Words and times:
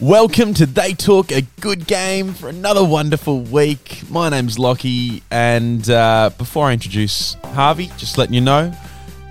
Welcome 0.00 0.54
to 0.54 0.66
They 0.66 0.92
Talk 0.92 1.30
a 1.30 1.42
Good 1.60 1.86
Game 1.86 2.34
for 2.34 2.48
another 2.48 2.84
wonderful 2.84 3.40
week. 3.42 4.02
My 4.10 4.28
name's 4.28 4.58
Lockie, 4.58 5.22
and 5.30 5.88
uh, 5.88 6.30
before 6.36 6.66
I 6.66 6.72
introduce 6.72 7.34
Harvey, 7.34 7.86
just 7.96 8.18
letting 8.18 8.34
you 8.34 8.40
know, 8.40 8.74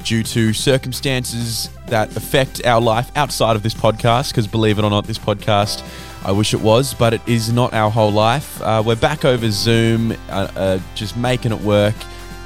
due 0.05 0.23
to 0.23 0.53
circumstances 0.53 1.69
that 1.87 2.15
affect 2.15 2.65
our 2.65 2.79
life 2.79 3.11
outside 3.17 3.57
of 3.57 3.61
this 3.61 3.73
podcast, 3.73 4.29
because 4.29 4.47
believe 4.47 4.79
it 4.79 4.85
or 4.85 4.89
not, 4.89 5.05
this 5.05 5.19
podcast, 5.19 5.83
I 6.23 6.31
wish 6.31 6.53
it 6.53 6.61
was, 6.61 6.93
but 6.93 7.13
it 7.13 7.21
is 7.27 7.51
not 7.51 7.73
our 7.73 7.91
whole 7.91 8.11
life. 8.11 8.61
Uh, 8.61 8.81
we're 8.85 8.95
back 8.95 9.25
over 9.25 9.51
Zoom, 9.51 10.13
uh, 10.29 10.47
uh, 10.55 10.79
just 10.95 11.17
making 11.17 11.51
it 11.51 11.59
work, 11.59 11.95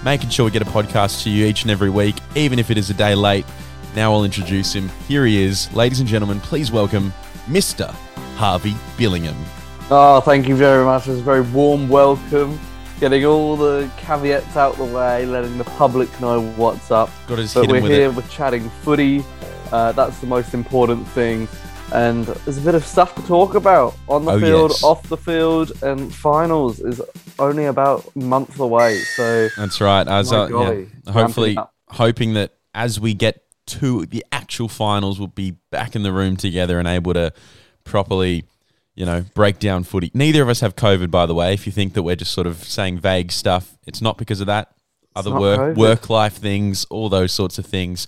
making 0.04 0.31
sure 0.31 0.43
we 0.43 0.52
get 0.52 0.63
a 0.63 0.65
podcast 0.65 1.21
to 1.23 1.29
you 1.29 1.45
each 1.45 1.62
and 1.62 1.70
every 1.70 1.91
week, 1.91 2.15
even 2.35 2.57
if 2.57 2.71
it 2.71 2.79
is 2.79 2.90
a 2.90 2.95
day 2.95 3.13
late. 3.13 3.45
Now 3.95 4.12
I'll 4.12 4.23
introduce 4.26 4.73
him. 4.73 4.90
Here 5.07 5.26
he 5.26 5.43
is. 5.43 5.71
Ladies 5.73 5.99
and 5.99 6.09
gentlemen, 6.09 6.40
please 6.40 6.71
welcome 6.71 7.13
Mr. 7.48 7.95
Harvey 8.38 8.73
Billingham. 8.98 9.36
Oh, 9.90 10.21
thank 10.21 10.48
you 10.48 10.55
very 10.55 10.85
much. 10.85 11.07
It's 11.07 11.20
a 11.20 11.24
very 11.24 11.41
warm 11.41 11.90
welcome. 11.90 12.60
Getting 12.99 13.26
all 13.26 13.55
the 13.57 13.90
caveats 13.98 14.55
out 14.55 14.76
the 14.77 14.84
way, 14.85 15.26
letting 15.26 15.57
the 15.57 15.63
public 15.63 16.07
know 16.21 16.41
what's 16.52 16.91
up. 16.91 17.10
Got 17.27 17.38
just 17.40 17.55
But 17.55 17.68
we're 17.68 17.82
here, 17.82 18.10
it. 18.10 18.16
we're 18.16 18.21
chatting 18.27 18.70
footy. 18.84 19.24
Uh, 19.71 19.91
that's 19.94 20.20
the 20.20 20.27
most 20.27 20.54
important 20.54 21.07
thing. 21.10 21.48
And 21.94 22.26
there's 22.26 22.57
a 22.60 22.62
bit 22.62 22.76
of 22.76 22.85
stuff 22.85 23.16
to 23.16 23.21
talk 23.24 23.55
about 23.55 23.96
on 24.07 24.26
the 24.26 24.34
Oh, 24.34 24.40
field, 24.40 24.72
yes. 24.72 24.84
off 24.84 25.01
the 25.10 25.18
field, 25.18 25.72
and 25.82 26.13
finals 26.13 26.79
is 26.79 27.01
only 27.40 27.66
about 27.66 28.05
a 28.16 28.20
month 28.20 28.60
away. 28.60 28.99
So 28.99 29.49
That's 29.57 29.82
right. 29.82 30.07
As 30.07 30.32
uh, 30.32 30.48
golly, 30.48 30.90
yeah, 31.05 31.12
hopefully, 31.12 31.57
hoping 31.90 32.34
that 32.35 32.54
as 32.76 32.99
we 32.99 33.13
get 33.16 33.44
to 33.68 34.05
the 34.05 34.24
actual 34.32 34.68
finals, 34.68 35.18
we'll 35.18 35.27
be 35.27 35.55
back 35.72 35.96
in 35.96 36.04
the 36.04 36.12
room 36.12 36.35
together 36.38 36.77
and 36.77 36.88
able 36.88 37.13
to 37.13 37.32
properly, 37.88 38.43
you 38.96 39.05
know, 39.05 39.26
break 39.34 39.60
down 39.60 39.84
footy. 39.84 40.12
Neither 40.13 40.41
of 40.41 40.49
us 40.49 40.60
have 40.60 40.76
COVID, 40.76 41.10
by 41.10 41.26
the 41.26 41.34
way. 41.34 41.54
If 41.54 41.66
you 41.66 41.71
think 41.71 41.94
that 41.94 42.04
we're 42.04 42.16
just 42.16 42.34
sort 42.34 42.48
of 42.48 42.63
saying 42.63 42.99
vague 42.99 43.32
stuff, 43.32 43.77
it's 43.85 44.02
not 44.02 44.18
because 44.18 44.41
of 44.41 44.48
that. 44.48 44.74
Other 45.16 45.32
work, 45.32 45.60
COVID. 45.60 45.76
work 45.76 46.10
life 46.10 46.35
things, 46.35 46.85
all 46.85 47.10
those 47.10 47.32
sorts 47.32 47.57
of 47.57 47.66
things, 47.66 48.07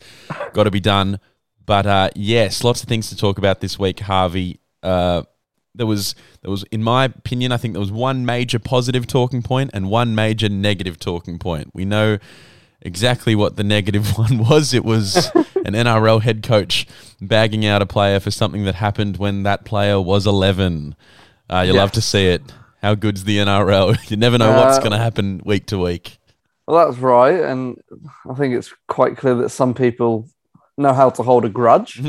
got 0.53 0.66
to 0.66 0.71
be 0.71 0.80
done. 0.80 1.19
But 1.66 1.86
uh, 1.88 2.09
yes, 2.16 2.63
lots 2.63 2.83
of 2.83 2.89
things 2.89 3.09
to 3.09 3.16
talk 3.16 3.39
about 3.39 3.61
this 3.61 3.80
week, 3.80 3.99
Harvey. 4.02 4.59
Uh, 4.83 5.23
there 5.75 5.88
was 5.88 6.14
there 6.41 6.52
was 6.52 6.64
in 6.71 6.83
my 6.83 7.05
opinion 7.05 7.52
i 7.52 7.58
think 7.58 7.73
there 7.73 7.80
was 7.80 7.91
one 7.91 8.25
major 8.25 8.59
positive 8.59 9.08
talking 9.08 9.41
point 9.41 9.69
and 9.73 9.89
one 9.89 10.16
major 10.16 10.49
negative 10.49 10.99
talking 10.99 11.38
point 11.38 11.69
we 11.73 11.86
know 11.86 12.17
exactly 12.81 13.35
what 13.35 13.55
the 13.55 13.63
negative 13.63 14.17
one 14.17 14.38
was. 14.39 14.73
It 14.73 14.85
was 14.85 15.27
an 15.35 15.73
nrl 15.73 16.22
head 16.22 16.44
coach 16.44 16.88
bagging 17.21 17.66
out 17.66 17.81
a 17.81 17.86
player 17.86 18.19
for 18.19 18.31
something 18.31 18.63
that 18.66 18.75
happened 18.75 19.17
when 19.17 19.44
that 19.44 19.66
player 19.66 19.99
was 19.99 20.25
11 20.25 20.95
uh, 21.52 21.61
you 21.61 21.73
love 21.73 21.91
to 21.94 22.02
see 22.02 22.27
it. 22.27 22.41
How 22.81 22.95
good's 22.95 23.23
the 23.23 23.38
nrl 23.39 23.97
you 24.11 24.17
never 24.17 24.38
know 24.38 24.52
what's 24.52 24.77
Uh, 24.77 24.81
going 24.81 24.91
to 24.91 24.97
happen 24.97 25.41
week 25.45 25.65
to 25.67 25.77
week. 25.77 26.17
Well, 26.67 26.86
that's 26.86 26.99
right, 27.02 27.39
and 27.39 27.81
I 28.30 28.36
think 28.36 28.53
it's 28.53 28.71
quite 28.87 29.17
clear 29.17 29.33
that 29.36 29.49
some 29.49 29.73
people 29.73 30.30
know 30.77 30.93
how 30.93 31.09
to 31.09 31.23
hold 31.23 31.43
a 31.43 31.49
grudge. 31.49 31.99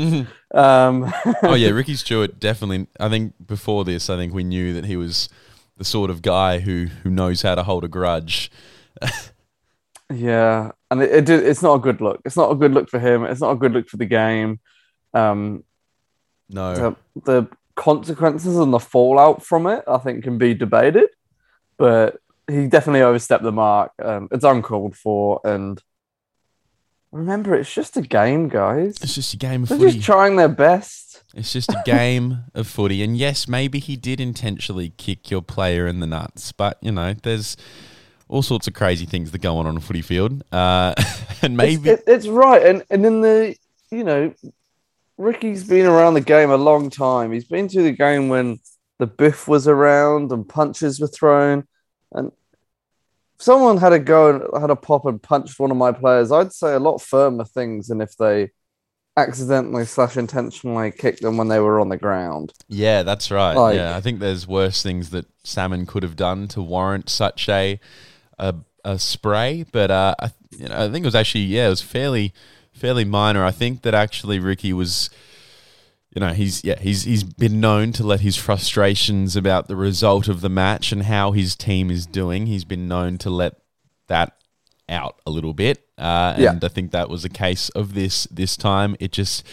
Um, 0.53 1.11
oh 1.43 1.55
yeah 1.55 1.69
ricky 1.69 1.95
stuart 1.95 2.37
definitely 2.37 2.85
i 2.99 3.07
think 3.07 3.33
before 3.47 3.85
this 3.85 4.09
i 4.09 4.17
think 4.17 4.33
we 4.33 4.43
knew 4.43 4.73
that 4.73 4.83
he 4.83 4.97
was 4.97 5.29
the 5.77 5.85
sort 5.85 6.09
of 6.09 6.21
guy 6.21 6.59
who 6.59 6.87
who 7.03 7.09
knows 7.09 7.41
how 7.41 7.55
to 7.55 7.63
hold 7.63 7.85
a 7.85 7.87
grudge 7.87 8.51
yeah, 10.11 10.71
and 10.89 11.01
it, 11.01 11.29
it 11.29 11.29
it's 11.29 11.61
not 11.61 11.75
a 11.75 11.79
good 11.79 12.01
look. 12.01 12.21
It's 12.25 12.37
not 12.37 12.51
a 12.51 12.55
good 12.55 12.73
look 12.73 12.89
for 12.89 12.99
him. 12.99 13.23
It's 13.23 13.41
not 13.41 13.51
a 13.51 13.55
good 13.55 13.73
look 13.73 13.87
for 13.87 13.97
the 13.97 14.05
game. 14.05 14.59
Um, 15.13 15.63
no 16.49 16.73
the, 16.75 16.95
the 17.23 17.47
consequences 17.75 18.57
and 18.57 18.73
the 18.73 18.79
fallout 18.79 19.43
from 19.43 19.67
it, 19.67 19.83
I 19.87 19.97
think, 19.97 20.23
can 20.23 20.37
be 20.37 20.53
debated, 20.53 21.09
but 21.77 22.17
he 22.47 22.67
definitely 22.67 23.01
overstepped 23.01 23.43
the 23.43 23.51
mark. 23.51 23.91
Um, 24.03 24.27
it's 24.31 24.43
uncalled 24.43 24.95
for, 24.95 25.39
and 25.43 25.81
remember, 27.11 27.55
it's 27.55 27.73
just 27.73 27.97
a 27.97 28.01
game, 28.01 28.49
guys. 28.49 28.97
it's 29.01 29.15
just 29.15 29.33
a 29.33 29.37
game 29.37 29.63
of 29.63 29.69
They're 29.69 29.77
footy 29.77 29.91
just 29.93 30.05
trying 30.05 30.35
their 30.35 30.49
best. 30.49 31.23
It's 31.33 31.53
just 31.53 31.71
a 31.71 31.81
game 31.85 32.43
of 32.53 32.67
footy. 32.67 33.03
And 33.03 33.17
yes, 33.17 33.47
maybe 33.47 33.79
he 33.79 33.95
did 33.95 34.19
intentionally 34.19 34.93
kick 34.97 35.31
your 35.31 35.41
player 35.41 35.87
in 35.87 35.99
the 36.01 36.07
nuts, 36.07 36.51
but 36.51 36.77
you 36.81 36.91
know, 36.91 37.15
there's 37.23 37.55
all 38.31 38.41
sorts 38.41 38.65
of 38.65 38.73
crazy 38.73 39.05
things 39.05 39.31
that 39.31 39.41
go 39.41 39.57
on 39.57 39.67
on 39.67 39.77
a 39.77 39.81
footy 39.81 40.01
field. 40.01 40.43
Uh, 40.51 40.95
and 41.41 41.55
maybe 41.57 41.89
it, 41.89 42.03
it's 42.07 42.27
right, 42.27 42.65
and 42.65 42.83
and 42.89 43.05
in 43.05 43.21
the 43.21 43.55
you 43.91 44.03
know, 44.03 44.33
Ricky's 45.17 45.67
been 45.67 45.85
around 45.85 46.15
the 46.15 46.21
game 46.21 46.49
a 46.49 46.57
long 46.57 46.89
time. 46.89 47.31
He's 47.31 47.45
been 47.45 47.67
to 47.67 47.83
the 47.83 47.91
game 47.91 48.29
when 48.29 48.59
the 48.99 49.05
biff 49.07 49.47
was 49.47 49.67
around 49.67 50.31
and 50.31 50.47
punches 50.47 50.99
were 50.99 51.07
thrown, 51.07 51.67
and 52.13 52.31
if 53.35 53.43
someone 53.43 53.77
had 53.77 53.93
a 53.93 53.99
go 53.99 54.49
and 54.53 54.61
had 54.61 54.69
a 54.71 54.75
pop 54.75 55.05
and 55.05 55.21
punched 55.21 55.59
one 55.59 55.69
of 55.69 55.77
my 55.77 55.91
players, 55.91 56.31
I'd 56.31 56.53
say 56.53 56.73
a 56.73 56.79
lot 56.79 56.99
firmer 56.99 57.43
things 57.43 57.87
than 57.87 57.99
if 57.99 58.15
they 58.15 58.51
accidentally 59.17 59.83
slash 59.83 60.15
intentionally 60.15 60.89
kicked 60.89 61.21
them 61.21 61.35
when 61.35 61.49
they 61.49 61.59
were 61.59 61.81
on 61.81 61.89
the 61.89 61.97
ground. 61.97 62.53
yeah, 62.69 63.03
that's 63.03 63.29
right. 63.29 63.55
Like- 63.55 63.75
yeah, 63.75 63.93
I 63.93 63.99
think 63.99 64.21
there's 64.21 64.47
worse 64.47 64.81
things 64.81 65.09
that 65.09 65.25
Salmon 65.43 65.85
could 65.85 66.03
have 66.03 66.15
done 66.15 66.47
to 66.49 66.61
warrant 66.61 67.09
such 67.09 67.49
a 67.49 67.77
a, 68.39 68.55
a 68.83 68.97
spray, 68.99 69.65
but 69.71 69.91
uh, 69.91 70.15
I, 70.19 70.31
you 70.51 70.67
know, 70.67 70.75
I 70.85 70.89
think 70.89 71.03
it 71.03 71.07
was 71.07 71.15
actually 71.15 71.45
yeah, 71.45 71.67
it 71.67 71.69
was 71.69 71.81
fairly 71.81 72.33
fairly 72.73 73.05
minor. 73.05 73.43
I 73.43 73.51
think 73.51 73.81
that 73.83 73.93
actually 73.93 74.39
Ricky 74.39 74.73
was 74.73 75.09
you 76.15 76.19
know 76.19 76.33
he's 76.33 76.63
yeah 76.63 76.77
he's 76.79 77.03
he's 77.03 77.23
been 77.23 77.59
known 77.61 77.91
to 77.93 78.03
let 78.03 78.19
his 78.21 78.35
frustrations 78.35 79.35
about 79.35 79.67
the 79.67 79.75
result 79.75 80.27
of 80.27 80.41
the 80.41 80.49
match 80.49 80.91
and 80.91 81.03
how 81.03 81.31
his 81.31 81.55
team 81.55 81.89
is 81.89 82.05
doing 82.05 82.47
he's 82.47 82.65
been 82.65 82.85
known 82.87 83.17
to 83.17 83.29
let 83.29 83.53
that 84.07 84.35
out 84.89 85.21
a 85.25 85.31
little 85.31 85.53
bit 85.53 85.85
uh, 85.97 86.35
Yeah. 86.37 86.51
and 86.51 86.63
I 86.65 86.67
think 86.67 86.91
that 86.91 87.09
was 87.09 87.23
a 87.23 87.29
case 87.29 87.69
of 87.69 87.93
this 87.93 88.25
this 88.29 88.57
time 88.57 88.97
it 88.99 89.13
just 89.13 89.45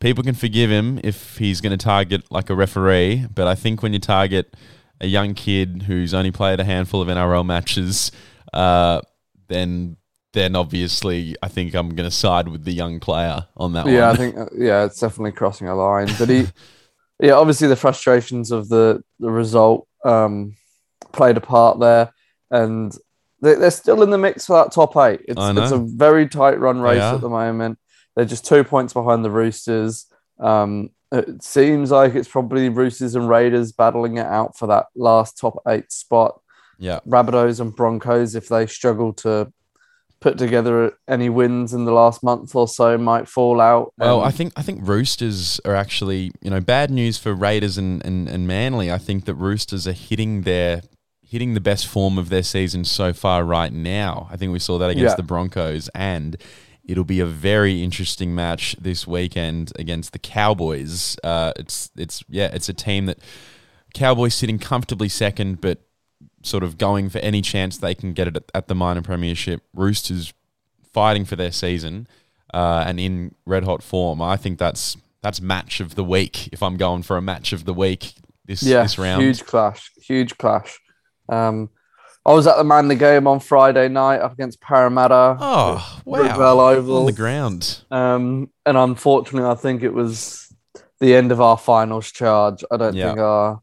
people 0.00 0.24
can 0.24 0.34
forgive 0.34 0.70
him 0.70 0.98
if 1.04 1.36
he's 1.36 1.60
going 1.60 1.76
to 1.76 1.84
target 1.84 2.22
like 2.30 2.48
a 2.48 2.54
referee 2.54 3.26
but 3.34 3.46
I 3.46 3.54
think 3.54 3.82
when 3.82 3.92
you 3.92 3.98
target 3.98 4.54
a 5.00 5.06
young 5.06 5.34
kid 5.34 5.84
who's 5.86 6.14
only 6.14 6.30
played 6.30 6.60
a 6.60 6.64
handful 6.64 7.02
of 7.02 7.08
NRL 7.08 7.44
matches 7.44 8.10
uh, 8.52 9.00
then 9.48 9.96
then 10.32 10.54
obviously 10.54 11.34
I 11.42 11.48
think 11.48 11.74
I'm 11.74 11.94
going 11.94 12.08
to 12.08 12.14
side 12.14 12.48
with 12.48 12.64
the 12.64 12.72
young 12.72 13.00
player 13.00 13.46
on 13.56 13.72
that 13.72 13.86
one. 13.86 13.94
Yeah, 13.94 14.08
one 14.08 14.14
I 14.14 14.18
think 14.18 14.36
uh, 14.38 14.46
yeah, 14.56 14.84
it's 14.84 15.00
definitely 15.00 15.32
crossing 15.32 15.68
a 15.68 15.74
line. 15.74 16.08
But 16.18 16.28
he, 16.28 16.46
yeah, 17.20 17.32
obviously 17.32 17.68
the 17.68 17.76
frustrations 17.76 18.50
of 18.50 18.68
the 18.68 19.02
the 19.18 19.30
result 19.30 19.88
um, 20.04 20.54
played 21.12 21.36
a 21.36 21.40
part 21.40 21.80
there, 21.80 22.12
and 22.50 22.92
they, 23.40 23.54
they're 23.54 23.70
still 23.70 24.02
in 24.02 24.10
the 24.10 24.18
mix 24.18 24.46
for 24.46 24.62
that 24.62 24.72
top 24.72 24.96
eight. 24.96 25.20
It's 25.26 25.40
it's 25.40 25.72
a 25.72 25.78
very 25.78 26.28
tight 26.28 26.58
run 26.60 26.80
race 26.80 27.00
are. 27.00 27.14
at 27.14 27.20
the 27.20 27.28
moment. 27.28 27.78
They're 28.14 28.24
just 28.24 28.46
two 28.46 28.64
points 28.64 28.92
behind 28.92 29.24
the 29.24 29.30
Roosters. 29.30 30.06
Um, 30.38 30.90
it 31.18 31.42
seems 31.42 31.90
like 31.90 32.14
it's 32.14 32.28
probably 32.28 32.68
Roosters 32.68 33.14
and 33.14 33.28
Raiders 33.28 33.72
battling 33.72 34.16
it 34.18 34.26
out 34.26 34.56
for 34.56 34.66
that 34.68 34.86
last 34.94 35.38
top 35.38 35.56
eight 35.68 35.90
spot. 35.92 36.40
yeah 36.78 37.00
Rabbitohs 37.06 37.60
and 37.60 37.74
Broncos, 37.74 38.34
if 38.34 38.48
they 38.48 38.66
struggle 38.66 39.12
to 39.14 39.52
put 40.20 40.38
together 40.38 40.92
any 41.06 41.28
wins 41.28 41.74
in 41.74 41.84
the 41.84 41.92
last 41.92 42.22
month 42.22 42.54
or 42.54 42.66
so, 42.66 42.96
might 42.96 43.28
fall 43.28 43.60
out. 43.60 43.92
Well, 43.98 44.20
And- 44.20 44.28
I 44.28 44.30
think 44.30 44.52
I 44.56 44.62
think 44.62 44.80
Roosters 44.86 45.60
are 45.64 45.74
actually 45.74 46.32
you 46.40 46.50
know 46.50 46.60
bad 46.60 46.90
news 46.90 47.18
for 47.18 47.34
Raiders 47.34 47.76
and, 47.78 48.04
and, 48.04 48.28
and 48.28 48.46
Manly. 48.46 48.90
I 48.90 48.98
think 48.98 49.24
that 49.26 49.34
Roosters 49.34 49.86
are 49.86 49.92
hitting 49.92 50.42
their 50.42 50.82
hitting 51.22 51.54
the 51.54 51.60
best 51.60 51.86
form 51.88 52.18
of 52.18 52.28
their 52.28 52.42
season 52.42 52.84
so 52.84 53.12
far 53.12 53.44
right 53.44 53.72
now. 53.72 54.28
I 54.30 54.36
think 54.36 54.52
we 54.52 54.58
saw 54.60 54.78
that 54.78 54.90
against 54.90 55.12
Yeah. 55.12 55.16
the 55.16 55.22
Broncos, 55.24 55.88
and 55.94 56.36
it'll 56.86 57.04
be 57.04 57.20
a 57.20 57.26
very 57.26 57.82
interesting 57.82 58.34
match 58.34 58.76
this 58.80 59.06
weekend 59.06 59.72
against 59.76 60.12
the 60.12 60.18
Cowboys. 60.18 61.16
Uh, 61.22 61.52
it's 61.56 61.90
it's 61.96 62.24
yeah, 62.28 62.50
it's 62.52 62.68
a 62.68 62.74
team 62.74 63.06
that 63.06 63.18
Cowboys 63.94 64.34
sitting 64.34 64.58
comfortably 64.58 65.08
second, 65.08 65.60
but 65.60 65.80
sort 66.42 66.62
of 66.62 66.78
going 66.78 67.08
for 67.08 67.18
any 67.18 67.42
chance 67.42 67.76
they 67.78 67.94
can 67.94 68.12
get 68.12 68.28
it 68.28 68.36
at, 68.36 68.44
at 68.54 68.68
the 68.68 68.74
minor 68.74 69.02
premiership. 69.02 69.62
Roosters 69.74 70.32
fighting 70.92 71.24
for 71.24 71.36
their 71.36 71.52
season 71.52 72.06
uh, 72.54 72.84
and 72.86 73.00
in 73.00 73.34
red 73.44 73.64
hot 73.64 73.82
form. 73.82 74.22
I 74.22 74.36
think 74.36 74.58
that's 74.58 74.96
that's 75.22 75.40
match 75.40 75.80
of 75.80 75.94
the 75.96 76.04
week. 76.04 76.48
If 76.52 76.62
I'm 76.62 76.76
going 76.76 77.02
for 77.02 77.16
a 77.16 77.22
match 77.22 77.52
of 77.52 77.64
the 77.64 77.74
week 77.74 78.14
this 78.44 78.62
Yeah, 78.62 78.82
this 78.82 78.98
round, 78.98 79.22
huge 79.22 79.44
clash, 79.44 79.90
huge 80.00 80.38
clash. 80.38 80.80
Um, 81.28 81.70
I 82.26 82.32
was 82.32 82.46
at 82.48 82.56
the 82.56 82.64
Manly 82.64 82.96
game 82.96 83.26
on 83.28 83.38
Friday 83.38 83.88
night 83.88 84.18
up 84.20 84.32
against 84.32 84.60
Parramatta. 84.60 85.36
Oh 85.40 86.00
wow! 86.04 86.58
Oval. 86.60 86.98
on 86.98 87.06
the 87.06 87.12
ground. 87.12 87.82
Um, 87.90 88.50
and 88.66 88.76
unfortunately, 88.76 89.48
I 89.48 89.54
think 89.54 89.82
it 89.84 89.94
was 89.94 90.52
the 90.98 91.14
end 91.14 91.30
of 91.30 91.40
our 91.40 91.56
finals 91.56 92.10
charge. 92.10 92.64
I 92.70 92.76
don't 92.78 92.94
Yeah. 92.94 93.06
think 93.08 93.18
our 93.20 93.60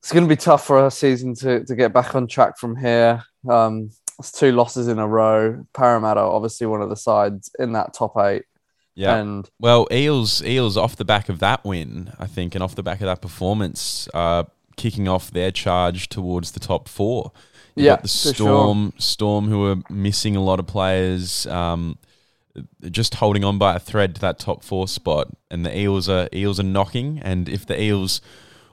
it's 0.00 0.12
going 0.12 0.24
to 0.24 0.28
be 0.28 0.36
tough 0.36 0.64
for 0.64 0.78
our 0.78 0.90
season 0.90 1.34
to, 1.34 1.64
to 1.64 1.74
get 1.74 1.92
back 1.92 2.14
on 2.14 2.28
track 2.28 2.58
from 2.58 2.76
here. 2.76 3.24
Um, 3.48 3.90
it's 4.20 4.30
two 4.30 4.52
losses 4.52 4.86
in 4.88 4.98
a 5.00 5.06
row. 5.06 5.64
Parramatta, 5.74 6.20
obviously, 6.20 6.66
one 6.68 6.80
of 6.80 6.88
the 6.90 6.96
sides 6.96 7.50
in 7.58 7.72
that 7.72 7.92
top 7.92 8.16
eight. 8.18 8.44
Yeah. 8.94 9.16
And 9.16 9.50
Well, 9.58 9.88
Eels, 9.92 10.42
Eels, 10.44 10.76
off 10.76 10.94
the 10.94 11.04
back 11.04 11.28
of 11.28 11.40
that 11.40 11.64
win, 11.64 12.12
I 12.20 12.26
think, 12.28 12.54
and 12.54 12.62
off 12.62 12.76
the 12.76 12.84
back 12.84 13.00
of 13.00 13.06
that 13.06 13.20
performance, 13.20 14.08
uh, 14.14 14.44
kicking 14.76 15.08
off 15.08 15.30
their 15.30 15.50
charge 15.50 16.08
towards 16.08 16.52
the 16.52 16.60
top 16.60 16.88
four. 16.88 17.32
You've 17.74 17.86
Yeah, 17.86 17.96
the 17.96 18.08
for 18.08 18.08
sure. 18.08 18.34
Storm, 18.34 18.92
Storm, 18.98 19.48
who 19.48 19.66
are 19.66 19.76
missing 19.90 20.36
a 20.36 20.42
lot 20.42 20.58
of 20.58 20.66
players, 20.66 21.46
um, 21.46 21.98
just 22.90 23.16
holding 23.16 23.44
on 23.44 23.58
by 23.58 23.76
a 23.76 23.78
thread 23.78 24.14
to 24.14 24.20
that 24.22 24.38
top 24.38 24.64
four 24.64 24.88
spot, 24.88 25.28
and 25.50 25.64
the 25.64 25.78
Eels 25.78 26.08
are 26.08 26.28
Eels 26.32 26.58
are 26.58 26.64
knocking. 26.64 27.20
And 27.22 27.48
if 27.48 27.66
the 27.66 27.80
Eels 27.80 28.20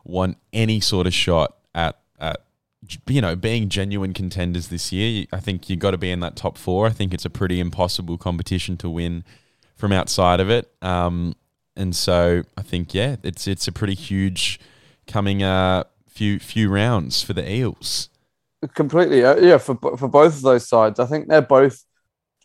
want 0.05 0.37
any 0.51 0.79
sort 0.79 1.07
of 1.07 1.13
shot 1.13 1.57
at 1.75 1.99
at 2.19 2.41
you 3.07 3.21
know 3.21 3.35
being 3.35 3.69
genuine 3.69 4.13
contenders 4.13 4.67
this 4.69 4.91
year, 4.91 5.25
I 5.33 5.39
think 5.39 5.69
you 5.69 5.75
have 5.75 5.81
got 5.81 5.91
to 5.91 5.97
be 5.97 6.11
in 6.11 6.21
that 6.21 6.35
top 6.35 6.57
four. 6.57 6.87
I 6.87 6.91
think 6.91 7.13
it's 7.13 7.25
a 7.25 7.29
pretty 7.29 7.59
impossible 7.59 8.17
competition 8.17 8.77
to 8.77 8.89
win 8.89 9.23
from 9.75 9.91
outside 9.91 10.39
of 10.39 10.49
it. 10.49 10.71
Um, 10.81 11.35
and 11.75 11.95
so 11.95 12.43
I 12.57 12.61
think 12.61 12.93
yeah, 12.93 13.17
it's 13.23 13.47
it's 13.47 13.67
a 13.67 13.71
pretty 13.71 13.95
huge 13.95 14.59
coming 15.07 15.43
uh 15.43 15.83
few 16.13 16.39
few 16.39 16.69
rounds 16.69 17.23
for 17.23 17.33
the 17.33 17.49
Eels. 17.51 18.09
completely, 18.75 19.23
uh, 19.25 19.35
yeah, 19.37 19.57
for 19.57 19.75
for 19.97 20.07
both 20.07 20.35
of 20.35 20.41
those 20.41 20.67
sides, 20.67 20.99
I 20.99 21.05
think 21.05 21.27
they're 21.27 21.41
both 21.41 21.83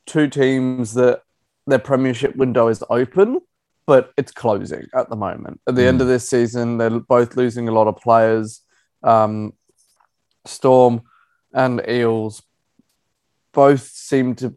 two 0.06 0.26
teams 0.29 0.94
that 0.94 1.23
their 1.67 1.79
premiership 1.79 2.35
window 2.37 2.69
is 2.69 2.82
open, 2.91 3.41
but 3.87 4.12
it's 4.17 4.32
closing 4.32 4.87
at 4.94 5.11
the 5.11 5.17
moment. 5.17 5.61
At 5.67 5.75
the 5.75 5.85
end 5.87 5.99
Mm. 5.99 6.03
of 6.03 6.09
this 6.09 6.29
season, 6.29 6.79
they're 6.79 6.99
both 7.00 7.37
losing 7.37 7.69
a 7.69 7.73
lot 7.73 7.87
of 7.88 7.97
players. 7.97 8.62
Um, 9.03 9.53
Storm 10.47 11.03
and 11.53 11.82
Eels 11.88 12.43
both 13.53 13.82
seem 13.82 14.35
to. 14.37 14.55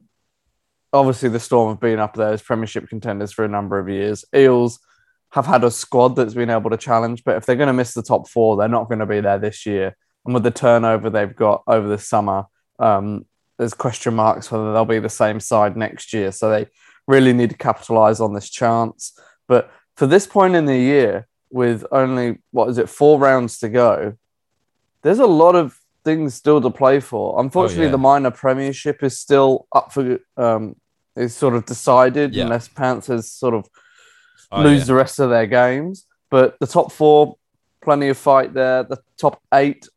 Obviously, 0.94 1.30
the 1.30 1.40
Storm 1.40 1.70
have 1.70 1.80
been 1.80 2.00
up 2.00 2.16
there 2.16 2.34
as 2.34 2.42
premiership 2.42 2.88
contenders 2.90 3.32
for 3.32 3.46
a 3.46 3.50
number 3.50 3.78
of 3.80 3.88
years. 3.88 4.26
Eels 4.36 4.80
have 5.32 5.46
had 5.46 5.64
a 5.64 5.72
squad 5.72 6.16
that's 6.16 6.34
been 6.34 6.50
able 6.50 6.70
to 6.70 6.78
challenge, 6.78 7.24
but 7.24 7.38
if 7.38 7.46
they're 7.46 7.56
going 7.56 7.68
to 7.68 7.74
miss 7.74 7.94
the 7.94 8.04
top 8.04 8.28
four, 8.28 8.58
they're 8.58 8.68
not 8.68 8.88
going 8.88 9.00
to 9.00 9.06
be 9.06 9.22
there 9.22 9.40
this 9.40 9.66
year. 9.66 9.96
And 10.26 10.34
with 10.34 10.44
the 10.44 10.52
turnover 10.52 11.10
they've 11.10 11.36
got 11.36 11.64
over 11.68 11.88
the 11.88 11.98
summer, 11.98 12.46
um, 12.80 13.26
there's 13.58 13.74
question 13.74 14.14
marks 14.14 14.52
whether 14.52 14.74
they'll 14.74 14.86
be 14.86 15.00
the 15.00 15.10
same 15.10 15.40
side 15.40 15.78
next 15.78 16.14
year. 16.14 16.32
So 16.32 16.50
they 16.50 16.68
really 17.08 17.34
need 17.34 17.50
to 17.52 17.58
capitalize 17.58 18.20
on 18.20 18.34
this 18.34 18.50
chance. 18.50 19.18
But 19.48 19.72
for 19.96 20.06
this 20.06 20.28
point 20.28 20.56
in 20.56 20.66
the 20.66 20.78
year, 20.78 21.28
with 21.50 21.86
only 21.92 22.40
what 22.52 22.70
is 22.70 22.78
it, 22.78 22.90
four 22.90 23.20
rounds 23.20 23.60
to 23.60 23.70
go, 23.70 24.18
there's 25.02 25.20
a 25.20 25.26
lot 25.26 25.56
of 25.56 25.78
things 26.04 26.34
still 26.34 26.62
to 26.62 26.70
play 26.70 27.00
for. 27.00 27.40
Unfortunately, 27.40 27.86
yeah. 27.86 27.92
the 27.92 27.98
minor 27.98 28.32
premiership 28.32 29.04
is 29.04 29.18
still 29.18 29.68
up 29.74 29.92
for 29.94 30.20
um, 30.38 30.76
is 31.16 31.36
sort 31.36 31.56
of 31.56 31.66
decided 31.66 32.34
Yeah. 32.34 32.44
unless 32.44 32.68
Panthers 32.68 33.30
sort 33.30 33.54
of 33.54 33.68
Oh, 34.52 34.62
lose 34.62 34.80
yeah. 34.80 34.86
the 34.86 34.94
rest 34.96 35.20
of 35.20 35.30
their 35.30 35.48
games. 35.48 36.06
But 36.30 36.60
the 36.60 36.68
top 36.68 36.92
four, 36.92 37.38
plenty 37.82 38.10
of 38.10 38.18
fight 38.18 38.54
there. 38.54 38.84
The 38.84 39.00
top 39.18 39.42
eight, 39.54 39.88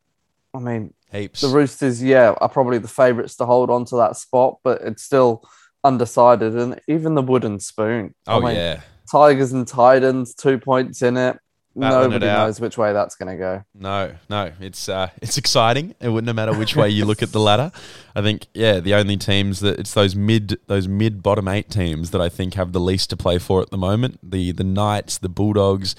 I 0.54 0.58
mean, 0.58 0.94
heaps. 1.12 1.40
the 1.40 1.48
Roosters, 1.48 2.02
yeah, 2.02 2.34
are 2.40 2.48
probably 2.48 2.78
the 2.78 2.88
favourites 2.88 3.36
to 3.36 3.46
hold 3.46 3.70
on 3.70 3.84
to 3.86 3.96
that 3.96 4.16
spot, 4.16 4.58
but 4.62 4.82
it's 4.82 5.02
still 5.02 5.48
undecided. 5.84 6.56
And 6.56 6.80
even 6.88 7.14
the 7.14 7.22
wooden 7.22 7.60
spoon. 7.60 8.14
oh 8.26 8.40
I 8.40 8.44
mean, 8.44 8.56
yeah, 8.56 8.80
Tigers 9.10 9.52
and 9.52 9.66
Titans, 9.66 10.34
two 10.34 10.58
points 10.58 11.02
in 11.02 11.16
it. 11.16 11.38
Nobody 11.74 12.26
knows 12.26 12.60
which 12.60 12.78
way 12.78 12.92
that's 12.92 13.16
going 13.16 13.36
to 13.36 13.36
go. 13.36 13.64
No, 13.74 14.14
no, 14.30 14.52
it's 14.60 14.88
uh, 14.88 15.10
it's 15.20 15.38
exciting. 15.38 15.94
It 16.00 16.08
wouldn't 16.08 16.34
matter 16.34 16.56
which 16.56 16.76
way 16.76 16.88
you 16.88 17.04
look 17.04 17.22
at 17.22 17.32
the 17.32 17.40
ladder. 17.40 17.72
I 18.14 18.22
think, 18.22 18.46
yeah, 18.54 18.80
the 18.80 18.94
only 18.94 19.16
teams 19.16 19.60
that 19.60 19.80
it's 19.80 19.92
those 19.94 20.14
mid 20.14 20.58
those 20.66 20.86
mid 20.86 21.22
bottom 21.22 21.48
eight 21.48 21.70
teams 21.70 22.10
that 22.10 22.20
I 22.20 22.28
think 22.28 22.54
have 22.54 22.72
the 22.72 22.80
least 22.80 23.10
to 23.10 23.16
play 23.16 23.38
for 23.38 23.60
at 23.60 23.70
the 23.70 23.78
moment. 23.78 24.18
The 24.22 24.52
the 24.52 24.64
Knights, 24.64 25.18
the 25.18 25.28
Bulldogs, 25.28 25.96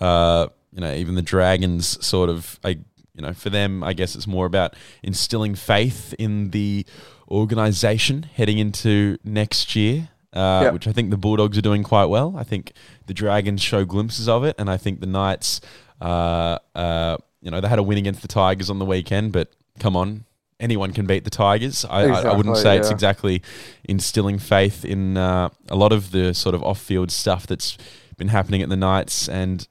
uh, 0.00 0.48
you 0.72 0.80
know, 0.80 0.94
even 0.94 1.14
the 1.14 1.22
Dragons. 1.22 2.04
Sort 2.04 2.30
of, 2.30 2.58
I 2.64 2.78
you 3.18 3.22
know, 3.22 3.32
for 3.34 3.50
them, 3.50 3.82
I 3.82 3.92
guess 3.92 4.14
it's 4.14 4.28
more 4.28 4.46
about 4.46 4.74
instilling 5.02 5.56
faith 5.56 6.14
in 6.18 6.50
the 6.50 6.86
organization 7.28 8.22
heading 8.22 8.58
into 8.58 9.18
next 9.24 9.74
year. 9.76 10.08
Uh, 10.32 10.60
Yeah. 10.64 10.70
Which 10.70 10.86
I 10.86 10.92
think 10.92 11.10
the 11.10 11.16
Bulldogs 11.16 11.56
are 11.56 11.62
doing 11.62 11.82
quite 11.82 12.06
well. 12.06 12.34
I 12.36 12.44
think 12.44 12.72
the 13.06 13.14
Dragons 13.14 13.62
show 13.62 13.84
glimpses 13.84 14.28
of 14.28 14.44
it, 14.44 14.54
and 14.58 14.68
I 14.70 14.76
think 14.76 15.00
the 15.00 15.06
Knights, 15.06 15.60
uh, 16.00 16.58
uh, 16.74 17.16
you 17.40 17.50
know, 17.50 17.60
they 17.60 17.68
had 17.68 17.78
a 17.78 17.82
win 17.82 17.98
against 17.98 18.22
the 18.22 18.28
Tigers 18.28 18.68
on 18.70 18.78
the 18.78 18.84
weekend, 18.84 19.32
but 19.32 19.50
come 19.78 19.96
on, 19.96 20.24
anyone 20.60 20.92
can 20.92 21.06
beat 21.06 21.24
the 21.24 21.30
Tigers. 21.30 21.84
I, 21.88 22.02
I, 22.04 22.20
I 22.32 22.36
wouldn't 22.36 22.56
Exactly, 22.56 22.62
say 22.62 22.78
it's 22.78 22.90
exactly 22.90 23.42
instilling 23.88 24.38
faith 24.38 24.84
in 24.84 25.16
uh, 25.16 25.48
a 25.68 25.76
lot 25.76 25.92
of 25.92 26.10
the 26.10 26.34
sort 26.34 26.54
of 26.54 26.62
off-field 26.62 27.10
stuff 27.10 27.46
that's 27.46 27.78
been 28.16 28.28
happening 28.28 28.60
at 28.60 28.68
the 28.68 28.76
Knights, 28.76 29.28
and 29.28 29.66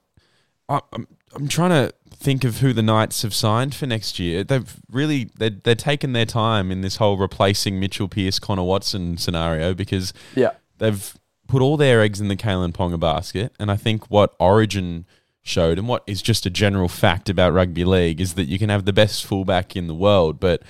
I, 0.68 0.80
I'm 0.92 1.06
I'm 1.34 1.48
trying 1.48 1.70
to 1.70 1.92
think 2.16 2.42
of 2.44 2.58
who 2.58 2.72
the 2.72 2.82
Knights 2.82 3.22
have 3.22 3.34
signed 3.34 3.74
for 3.74 3.86
next 3.86 4.18
year. 4.18 4.42
They've 4.44 4.74
really 4.90 5.30
they 5.38 5.50
they're 5.50 5.74
taken 5.74 6.12
their 6.12 6.26
time 6.26 6.70
in 6.70 6.80
this 6.80 6.96
whole 6.96 7.16
replacing 7.16 7.78
Mitchell 7.78 8.08
Pearce, 8.08 8.38
Connor 8.38 8.62
Watson 8.64 9.16
scenario 9.18 9.74
because 9.74 10.12
Yeah. 10.34 10.50
they've 10.78 11.16
put 11.46 11.62
all 11.62 11.76
their 11.76 12.02
eggs 12.02 12.20
in 12.20 12.28
the 12.28 12.36
Kalyn 12.36 12.72
Ponga 12.72 12.98
basket, 13.00 13.52
and 13.58 13.70
I 13.70 13.76
think 13.76 14.10
what 14.10 14.34
Origin 14.38 15.06
showed 15.42 15.78
and 15.78 15.88
what 15.88 16.02
is 16.06 16.20
just 16.20 16.44
a 16.44 16.50
general 16.50 16.88
fact 16.88 17.30
about 17.30 17.52
rugby 17.54 17.84
league 17.84 18.20
is 18.20 18.34
that 18.34 18.44
you 18.48 18.58
can 18.58 18.68
have 18.68 18.84
the 18.84 18.92
best 18.92 19.24
fullback 19.24 19.74
in 19.76 19.86
the 19.86 19.94
world, 19.94 20.38
but 20.40 20.62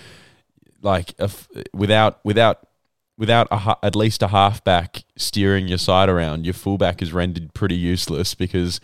like 0.82 1.14
if, 1.19 1.49
without 1.72 2.20
without 2.25 2.60
without 3.16 3.49
a, 3.50 3.76
at 3.82 3.96
least 3.96 4.22
a 4.22 4.28
halfback 4.28 5.02
steering 5.16 5.66
your 5.66 5.78
side 5.78 6.08
around, 6.08 6.44
your 6.44 6.55
fullback 6.55 7.02
is 7.02 7.12
rendered 7.12 7.52
pretty 7.55 7.75
useless 7.75 8.34
because 8.34 8.81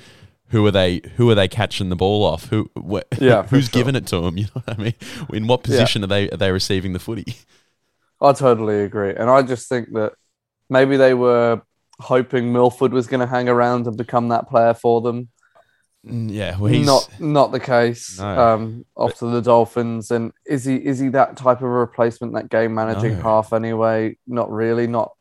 who 0.48 0.64
are 0.66 0.70
they 0.70 1.00
who 1.16 1.28
are 1.30 1.34
they 1.34 1.48
catching 1.48 1.88
the 1.88 1.96
ball 1.96 2.24
off? 2.24 2.48
Who 2.48 2.70
wh- 2.76 3.00
Yeah, 3.20 3.42
who's 3.44 3.66
sure. 3.68 3.72
giving 3.80 3.96
it 3.96 4.06
to 4.08 4.20
them? 4.20 4.36
You 4.38 4.44
know 4.44 4.62
what 4.64 4.78
I 4.78 4.82
mean? 4.82 4.94
In 5.32 5.46
what 5.46 5.62
position 5.62 6.04
are 6.04 6.08
they 6.08 6.30
are 6.30 6.36
they 6.36 6.50
receiving 6.52 6.92
the 6.92 6.98
footy? 6.98 7.36
I 8.20 8.32
totally 8.32 8.82
agree. 8.82 9.14
And 9.14 9.28
I 9.28 9.42
just 9.42 9.68
think 9.68 9.92
that 9.94 10.12
maybe 10.70 10.96
they 10.96 11.14
were 11.14 11.62
hoping 12.00 12.52
Milford 12.52 12.92
was 12.92 13.06
going 13.06 13.20
to 13.20 13.26
hang 13.26 13.48
around 13.48 13.86
and 13.86 13.96
become 13.96 14.28
that 14.28 14.48
player 14.48 14.74
for 14.74 15.00
them. 15.00 15.28
Mm, 16.06 16.30
Yeah, 16.30 16.56
well, 16.58 16.72
not 16.72 17.08
not 17.20 17.52
the 17.52 17.60
case. 17.60 18.18
No. 18.18 18.26
Um, 18.54 18.84
off 18.96 19.14
to 19.18 19.26
the 19.26 19.40
Dolphins, 19.40 20.10
and 20.10 20.32
is 20.46 20.64
he 20.64 20.76
is 20.76 20.98
he 20.98 21.08
that 21.08 21.36
type 21.36 21.58
of 21.58 21.64
a 21.64 21.68
replacement, 21.68 22.34
that 22.34 22.48
game 22.50 22.74
managing 22.74 23.16
No. 23.16 23.22
half 23.22 23.52
anyway? 23.52 24.16
Not 24.26 24.50
really. 24.50 24.86
Not. 24.86 25.12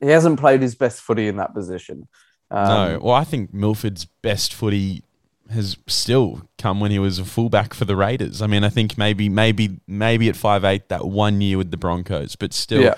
He 0.00 0.08
hasn't 0.08 0.38
played 0.40 0.60
his 0.60 0.74
best 0.74 1.00
footy 1.00 1.28
in 1.28 1.36
that 1.36 1.54
position. 1.54 2.06
Um, 2.50 2.68
no. 2.68 2.98
Well, 3.02 3.14
I 3.14 3.24
think 3.24 3.52
Milford's 3.54 4.04
best 4.22 4.52
footy 4.54 5.02
has 5.50 5.76
still 5.86 6.48
come 6.58 6.80
when 6.80 6.90
he 6.90 6.98
was 6.98 7.18
a 7.18 7.24
fullback 7.24 7.74
for 7.74 7.84
the 7.84 7.96
Raiders. 7.96 8.40
I 8.40 8.46
mean, 8.46 8.64
I 8.64 8.68
think 8.70 8.96
maybe 8.96 9.28
maybe 9.28 9.78
maybe 9.86 10.28
at 10.28 10.36
five 10.36 10.64
eight 10.64 10.88
that 10.88 11.06
one 11.06 11.40
year 11.40 11.58
with 11.58 11.70
the 11.70 11.76
Broncos, 11.76 12.36
but 12.36 12.52
still, 12.54 12.82
Yeah. 12.82 12.94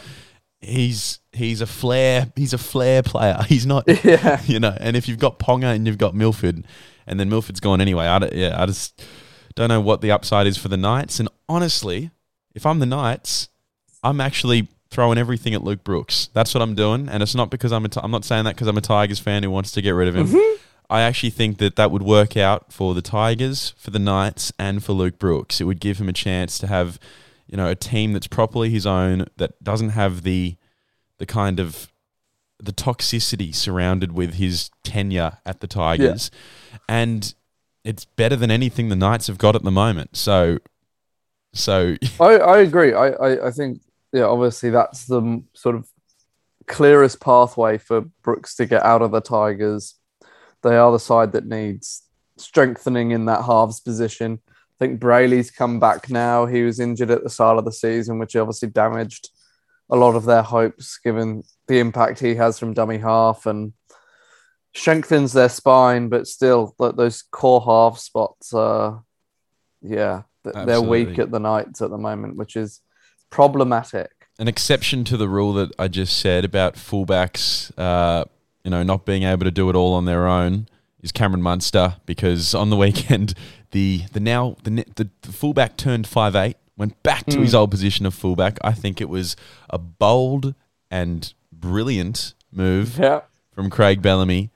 he's 0.61 1.19
he's 1.33 1.61
a 1.61 1.67
flair 1.67 2.33
he's 2.37 2.53
a 2.53 2.59
flair 2.59 3.03
player. 3.03 3.38
He's 3.49 3.67
not 3.67 3.85
Yeah. 4.05 4.41
you 4.47 4.61
know. 4.61 4.76
And 4.81 4.97
if 4.97 5.09
you've 5.09 5.19
got 5.19 5.38
Ponga 5.38 5.75
and 5.75 5.87
you've 5.87 5.99
got 5.99 6.15
Milford, 6.15 6.65
and 7.07 7.19
then 7.21 7.29
Milford's 7.29 7.61
gone 7.61 7.81
anyway, 7.81 8.07
I 8.07 8.19
yeah, 8.33 8.61
I 8.61 8.67
just 8.67 9.03
don't 9.55 9.69
know 9.69 9.81
what 9.81 10.00
the 10.00 10.11
upside 10.12 10.47
is 10.47 10.57
for 10.57 10.69
the 10.69 10.76
Knights. 10.76 11.19
And 11.21 11.29
honestly, 11.49 12.11
if 12.55 12.65
I'm 12.67 12.79
the 12.79 12.87
Knights, 12.87 13.49
I'm 14.03 14.21
actually 14.21 14.69
throwing 14.90 15.19
everything 15.19 15.55
at 15.55 15.62
Luke 15.62 15.85
Brooks. 15.85 16.28
That's 16.33 16.55
what 16.55 16.62
I'm 16.62 16.75
doing, 16.75 17.09
and 17.09 17.23
it's 17.23 17.35
not 17.35 17.50
because 17.50 17.73
I'm 17.73 17.85
a 17.85 17.88
t- 17.88 18.00
I'm 18.02 18.11
not 18.11 18.25
saying 18.25 18.45
that 18.45 18.55
because 18.55 18.69
I'm 18.69 18.78
a 18.78 18.83
Tigers 18.83 19.19
fan 19.19 19.43
who 19.43 19.50
wants 19.50 19.73
to 19.73 19.83
get 19.83 19.90
rid 19.90 20.09
of 20.09 20.16
him. 20.16 20.28
Mm-hmm. 20.28 20.62
I 20.88 21.00
actually 21.02 21.31
think 21.31 21.59
that 21.59 21.76
that 21.76 21.90
would 21.90 22.02
work 22.02 22.37
out 22.37 22.73
for 22.73 22.95
the 22.95 23.02
Tigers, 23.02 23.75
for 23.76 23.90
the 23.90 23.99
Knights, 23.99 24.52
and 24.59 24.85
for 24.85 24.93
Luke 24.93 25.19
Brooks. 25.19 25.61
It 25.61 25.64
would 25.64 25.81
give 25.81 25.99
him 25.99 26.09
a 26.09 26.12
chance 26.12 26.59
to 26.59 26.69
have, 26.69 27.00
you 27.47 27.57
know, 27.57 27.69
a 27.69 27.75
team 27.75 28.12
that's 28.12 28.28
properly 28.28 28.71
his 28.71 28.87
own 28.87 29.26
that 29.37 29.62
doesn't 29.62 29.90
have 29.90 30.23
the 30.23 30.57
the 31.19 31.26
kind 31.26 31.59
of 31.59 31.90
the 32.59 32.73
toxicity 32.73 33.55
surrounded 33.55 34.12
with 34.12 34.35
his 34.35 34.71
tenure 34.83 35.38
at 35.45 35.61
the 35.61 35.66
Tigers, 35.66 36.31
and 36.88 37.35
it's 37.85 38.05
better 38.05 38.37
than 38.37 38.50
anything 38.50 38.88
the 38.88 38.97
Knights 38.97 39.26
have 39.28 39.38
got 39.38 39.55
at 39.55 39.62
the 39.62 39.71
moment. 39.71 40.16
So, 40.16 40.59
so 41.52 41.97
I, 42.21 42.37
I 42.37 42.59
agree. 42.59 42.93
I, 42.93 43.09
I, 43.09 43.47
I 43.49 43.50
think 43.50 43.81
yeah, 44.16 44.25
obviously 44.25 44.70
that's 44.70 45.04
the 45.04 45.42
sort 45.52 45.76
of 45.76 45.87
clearest 46.66 47.20
pathway 47.20 47.76
for 47.76 48.00
Brooks 48.23 48.56
to 48.56 48.64
get 48.64 48.82
out 48.82 49.02
of 49.02 49.11
the 49.11 49.20
Tigers. 49.20 49.94
They 50.62 50.75
are 50.75 50.90
the 50.90 50.99
side 50.99 51.32
that 51.32 51.46
needs 51.46 52.02
strengthening 52.38 53.11
in 53.11 53.26
that 53.26 53.44
halves 53.44 53.80
position. 53.80 54.40
I 54.49 54.78
think 54.78 55.00
Brailey's 55.00 55.50
come 55.50 55.78
back 55.78 56.08
now. 56.08 56.46
He 56.46 56.62
was 56.62 56.80
injured 56.80 57.11
at 57.11 57.25
the 57.25 57.30
start 57.30 57.58
of 57.58 57.66
the 57.66 57.73
season, 57.73 58.18
which 58.18 58.37
obviously 58.37 58.68
damaged 58.70 59.28
a 59.90 59.96
lot 59.96 60.16
of 60.16 60.25
their 60.25 60.42
hopes 60.42 60.99
given 60.99 61.42
the 61.68 61.78
impact 61.78 62.18
he 62.18 62.37
has 62.37 62.58
from 62.58 62.73
dummy 62.73 62.99
half 62.99 63.44
and 63.44 63.75
strengthens 64.75 65.35
their 65.35 65.50
spine, 65.50 66.08
but 66.08 66.26
still 66.26 66.75
those 66.78 67.23
core 67.23 67.62
half 67.62 67.99
spots 67.99 68.54
uh 68.54 68.96
yeah, 69.82 70.23
they're 70.42 70.80
weak 70.80 71.18
at 71.18 71.30
the 71.30 71.38
Knights 71.38 71.82
at 71.82 71.90
the 71.90 71.99
moment, 71.99 72.37
which 72.37 72.56
is 72.56 72.80
problematic. 73.30 74.11
An 74.38 74.49
exception 74.49 75.04
to 75.04 75.16
the 75.16 75.28
rule 75.28 75.54
that 75.54 75.73
I 75.78 75.88
just 75.88 76.18
said 76.18 76.45
about 76.45 76.75
fullbacks 76.75 77.73
uh, 77.78 78.25
you 78.66 78.71
know, 78.71 78.83
not 78.83 79.06
being 79.06 79.23
able 79.23 79.45
to 79.45 79.52
do 79.52 79.71
it 79.71 79.76
all 79.76 79.95
on 79.95 80.06
their 80.06 80.26
own 80.26 80.66
is 81.00 81.12
Cameron 81.12 81.40
Munster 81.40 81.99
because 82.04 82.52
on 82.52 82.68
the 82.68 82.76
weekend 82.87 83.33
the 83.71 84.02
the 84.12 84.18
now 84.18 84.56
the 84.64 84.85
the, 84.97 85.09
the 85.23 85.33
fullback 85.33 85.76
turned 85.76 86.09
five 86.09 86.35
eight 86.35 86.56
went 86.76 87.00
back 87.04 87.25
to 87.26 87.37
mm. 87.37 87.42
his 87.42 87.54
old 87.54 87.71
position 87.71 88.06
of 88.06 88.12
fullback. 88.12 88.59
I 88.62 88.73
think 88.73 89.00
it 89.00 89.09
was 89.09 89.37
a 89.71 89.78
bold 89.78 90.56
and 90.90 91.33
brilliant 91.52 92.35
move 92.50 92.99
yeah. 92.99 93.21
from 93.52 93.71
Craig 93.71 94.02
Bellamy 94.02 94.50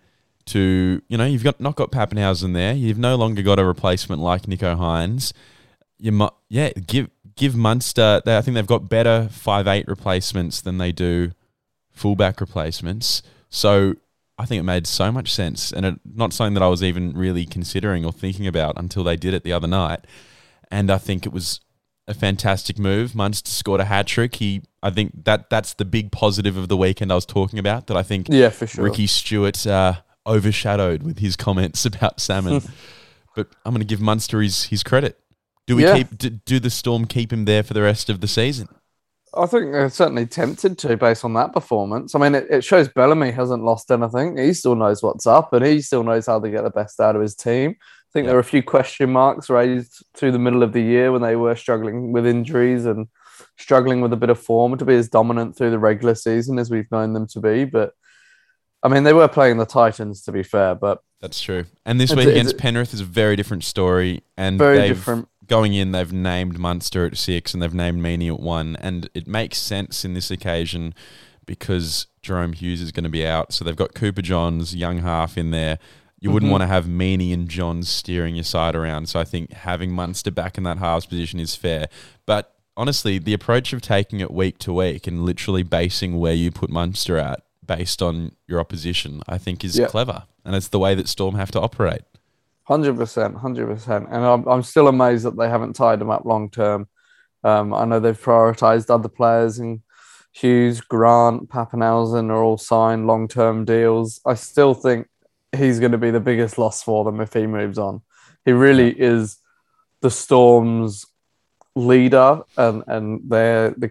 to 0.46 1.00
you 1.06 1.16
know 1.16 1.24
you've 1.24 1.44
got 1.44 1.60
not 1.60 1.76
got 1.76 1.92
Papenhuyzen 1.92 2.52
there. 2.52 2.74
You've 2.74 2.98
no 2.98 3.14
longer 3.14 3.42
got 3.42 3.60
a 3.60 3.64
replacement 3.64 4.20
like 4.20 4.42
Nicho 4.42 4.76
Hynes. 4.76 5.32
You 5.98 6.10
might 6.10 6.32
yeah 6.48 6.70
give 6.72 7.10
give 7.40 7.56
Munster. 7.56 8.20
They, 8.24 8.36
I 8.36 8.42
think 8.42 8.54
they've 8.54 8.66
got 8.66 8.88
better 8.88 9.28
five 9.32 9.66
eight 9.66 9.88
replacements 9.88 10.60
than 10.60 10.76
they 10.76 10.92
do 10.92 11.32
fullback 11.90 12.40
replacements. 12.40 13.22
So 13.48 13.94
I 14.38 14.44
think 14.44 14.60
it 14.60 14.64
made 14.64 14.86
so 14.86 15.10
much 15.10 15.32
sense, 15.32 15.72
and 15.72 15.86
it, 15.86 15.94
not 16.04 16.32
something 16.34 16.54
that 16.54 16.62
I 16.62 16.68
was 16.68 16.82
even 16.82 17.14
really 17.16 17.46
considering 17.46 18.04
or 18.04 18.12
thinking 18.12 18.46
about 18.46 18.78
until 18.78 19.02
they 19.02 19.16
did 19.16 19.32
it 19.32 19.42
the 19.42 19.54
other 19.54 19.66
night. 19.66 20.00
And 20.70 20.90
I 20.90 20.98
think 20.98 21.26
it 21.26 21.32
was 21.32 21.60
a 22.06 22.12
fantastic 22.12 22.78
move. 22.78 23.14
Munster 23.14 23.50
scored 23.50 23.80
a 23.80 23.86
hat 23.86 24.06
trick. 24.06 24.36
He, 24.36 24.62
I 24.82 24.90
think 24.90 25.24
that 25.24 25.48
that's 25.48 25.74
the 25.74 25.86
big 25.86 26.12
positive 26.12 26.58
of 26.58 26.68
the 26.68 26.76
weekend 26.76 27.10
I 27.10 27.14
was 27.14 27.26
talking 27.26 27.58
about. 27.58 27.86
That 27.86 27.96
I 27.96 28.02
think, 28.02 28.26
yeah, 28.28 28.50
for 28.50 28.66
sure. 28.66 28.84
Ricky 28.84 29.06
Stuart 29.06 29.66
uh, 29.66 29.94
overshadowed 30.26 31.02
with 31.02 31.18
his 31.18 31.36
comments 31.36 31.86
about 31.86 32.20
salmon. 32.20 32.62
but 33.34 33.48
I'm 33.64 33.72
going 33.72 33.80
to 33.80 33.86
give 33.86 34.00
Munster 34.00 34.42
his 34.42 34.64
his 34.64 34.82
credit. 34.82 35.18
Do 35.66 35.76
we 35.76 35.84
yeah. 35.84 35.98
keep 35.98 36.18
do, 36.18 36.30
do 36.30 36.58
the 36.58 36.70
Storm 36.70 37.06
keep 37.06 37.32
him 37.32 37.44
there 37.44 37.62
for 37.62 37.74
the 37.74 37.82
rest 37.82 38.10
of 38.10 38.20
the 38.20 38.28
season? 38.28 38.68
I 39.34 39.46
think 39.46 39.70
they're 39.70 39.90
certainly 39.90 40.26
tempted 40.26 40.76
to 40.78 40.96
based 40.96 41.24
on 41.24 41.34
that 41.34 41.52
performance. 41.52 42.14
I 42.14 42.18
mean, 42.18 42.34
it, 42.34 42.46
it, 42.50 42.64
shows 42.64 42.88
Bellamy 42.88 43.30
hasn't 43.30 43.62
lost 43.62 43.90
anything. 43.92 44.36
He 44.36 44.52
still 44.52 44.74
knows 44.74 45.02
what's 45.02 45.26
up 45.26 45.52
and 45.52 45.64
he 45.64 45.80
still 45.80 46.02
knows 46.02 46.26
how 46.26 46.40
to 46.40 46.50
get 46.50 46.64
the 46.64 46.70
best 46.70 46.98
out 46.98 47.14
of 47.14 47.22
his 47.22 47.36
team. 47.36 47.76
I 47.78 48.10
think 48.12 48.24
yeah. 48.24 48.28
there 48.28 48.34
were 48.34 48.40
a 48.40 48.44
few 48.44 48.62
question 48.62 49.12
marks 49.12 49.48
raised 49.48 50.04
through 50.16 50.32
the 50.32 50.40
middle 50.40 50.64
of 50.64 50.72
the 50.72 50.82
year 50.82 51.12
when 51.12 51.22
they 51.22 51.36
were 51.36 51.54
struggling 51.54 52.10
with 52.10 52.26
injuries 52.26 52.86
and 52.86 53.06
struggling 53.56 54.00
with 54.00 54.12
a 54.12 54.16
bit 54.16 54.30
of 54.30 54.40
form 54.40 54.76
to 54.76 54.84
be 54.84 54.96
as 54.96 55.08
dominant 55.08 55.56
through 55.56 55.70
the 55.70 55.78
regular 55.78 56.16
season 56.16 56.58
as 56.58 56.70
we've 56.70 56.90
known 56.90 57.12
them 57.12 57.28
to 57.28 57.40
be. 57.40 57.64
But 57.64 57.92
I 58.82 58.88
mean, 58.88 59.04
they 59.04 59.12
were 59.12 59.28
playing 59.28 59.58
the 59.58 59.66
Titans 59.66 60.22
to 60.22 60.32
be 60.32 60.42
fair, 60.42 60.74
but 60.74 61.02
that's 61.20 61.40
true. 61.40 61.66
And 61.84 62.00
this 62.00 62.14
week 62.14 62.28
against 62.28 62.56
Penrith 62.56 62.94
is 62.94 63.00
a 63.00 63.04
very 63.04 63.36
different 63.36 63.62
story. 63.62 64.22
And 64.36 64.58
very 64.58 64.88
different 64.88 65.28
going 65.50 65.74
in, 65.74 65.90
they've 65.90 66.12
named 66.12 66.58
Munster 66.58 67.04
at 67.04 67.18
six 67.18 67.52
and 67.52 67.62
they've 67.62 67.74
named 67.74 68.00
Meaney 68.00 68.32
at 68.32 68.40
one, 68.40 68.76
and 68.76 69.10
it 69.12 69.26
makes 69.26 69.58
sense 69.58 70.04
in 70.04 70.14
this 70.14 70.30
occasion 70.30 70.94
because 71.44 72.06
Jahrome 72.22 72.54
Hughes 72.54 72.80
is 72.80 72.92
going 72.92 73.04
to 73.04 73.10
be 73.10 73.26
out, 73.26 73.52
so 73.52 73.64
they've 73.64 73.74
got 73.74 73.92
Cooper 73.92 74.22
Johns, 74.22 74.74
young 74.74 74.98
half 74.98 75.36
in 75.36 75.50
there. 75.50 75.78
You 76.20 76.28
mm-hmm. 76.28 76.34
wouldn't 76.34 76.52
want 76.52 76.62
to 76.62 76.68
have 76.68 76.86
Meaney 76.86 77.34
and 77.34 77.48
Johns 77.48 77.88
steering 77.88 78.36
your 78.36 78.44
side 78.44 78.76
around, 78.76 79.08
so 79.08 79.18
I 79.18 79.24
think 79.24 79.52
having 79.52 79.90
Munster 79.90 80.30
back 80.30 80.56
in 80.56 80.64
that 80.64 80.78
halves 80.78 81.06
position 81.06 81.40
is 81.40 81.56
fair. 81.56 81.88
But 82.26 82.54
honestly, 82.76 83.18
the 83.18 83.34
approach 83.34 83.72
of 83.72 83.82
taking 83.82 84.20
it 84.20 84.30
week 84.30 84.58
to 84.58 84.72
week 84.72 85.08
and 85.08 85.24
literally 85.24 85.64
basing 85.64 86.18
where 86.18 86.34
you 86.34 86.52
put 86.52 86.70
Munster 86.70 87.18
at 87.18 87.42
based 87.66 88.00
on 88.00 88.32
your 88.46 88.60
opposition, 88.60 89.20
I 89.28 89.38
think 89.38 89.64
is 89.64 89.76
yep. 89.76 89.90
clever, 89.90 90.24
and 90.44 90.54
it's 90.54 90.68
the 90.68 90.78
way 90.78 90.94
that 90.94 91.08
Storm 91.08 91.34
have 91.34 91.50
to 91.52 91.60
operate. 91.60 92.02
Hundred 92.70 92.98
percent, 92.98 93.34
hundred 93.34 93.66
percent, 93.66 94.06
and 94.12 94.24
I'm 94.24 94.46
I'm 94.46 94.62
still 94.62 94.86
amazed 94.86 95.24
that 95.24 95.36
they 95.36 95.48
haven't 95.48 95.72
tied 95.72 96.00
him 96.00 96.08
up 96.08 96.24
long 96.24 96.48
term. 96.48 96.86
Um, 97.42 97.74
I 97.74 97.84
know 97.84 97.98
they've 97.98 98.16
prioritised 98.16 98.90
other 98.90 99.08
players, 99.08 99.58
and 99.58 99.80
Hughes, 100.30 100.80
Grant, 100.80 101.48
Papenhuyzen 101.48 102.30
are 102.30 102.44
all 102.44 102.58
signed 102.58 103.08
long 103.08 103.26
term 103.26 103.64
deals. 103.64 104.20
I 104.24 104.34
still 104.34 104.74
think 104.74 105.08
he's 105.50 105.80
going 105.80 105.90
to 105.90 105.98
be 105.98 106.12
the 106.12 106.20
biggest 106.20 106.58
loss 106.58 106.80
for 106.80 107.02
them 107.02 107.20
if 107.20 107.32
he 107.32 107.48
moves 107.48 107.76
on. 107.76 108.02
He 108.44 108.52
really 108.52 108.90
is 108.96 109.38
the 110.00 110.10
Storm's 110.12 111.06
leader, 111.74 112.42
and 112.56 112.84
and 112.86 113.22
they're 113.28 113.70
the 113.70 113.90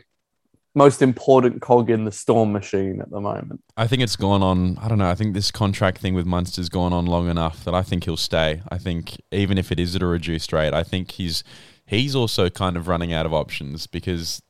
most 0.79 1.01
important 1.01 1.61
cog 1.61 1.89
in 1.89 2.05
the 2.05 2.11
storm 2.11 2.53
machine 2.53 3.01
at 3.01 3.11
the 3.11 3.19
moment. 3.19 3.61
I 3.75 3.85
think 3.85 4.01
it's 4.01 4.15
gone 4.15 4.41
on. 4.41 4.77
I 4.77 4.87
don't 4.87 4.97
know. 4.97 5.09
I 5.09 5.13
think 5.13 5.33
this 5.33 5.51
contract 5.51 5.97
thing 5.99 6.15
with 6.15 6.25
Munster's 6.25 6.69
gone 6.69 6.93
on 6.93 7.05
long 7.05 7.27
enough 7.27 7.65
that 7.65 7.75
I 7.75 7.83
think 7.83 8.05
he'll 8.05 8.15
stay. 8.15 8.61
I 8.69 8.77
think 8.77 9.21
even 9.29 9.57
if 9.57 9.73
it 9.73 9.79
is 9.79 9.93
at 9.97 10.01
a 10.01 10.05
reduced 10.05 10.53
rate, 10.53 10.73
I 10.73 10.83
think 10.83 11.11
he's 11.11 11.43
he's 11.85 12.15
also 12.15 12.49
kind 12.49 12.77
of 12.77 12.87
running 12.87 13.11
out 13.11 13.25
of 13.25 13.33
options 13.33 13.87
because 13.87 14.41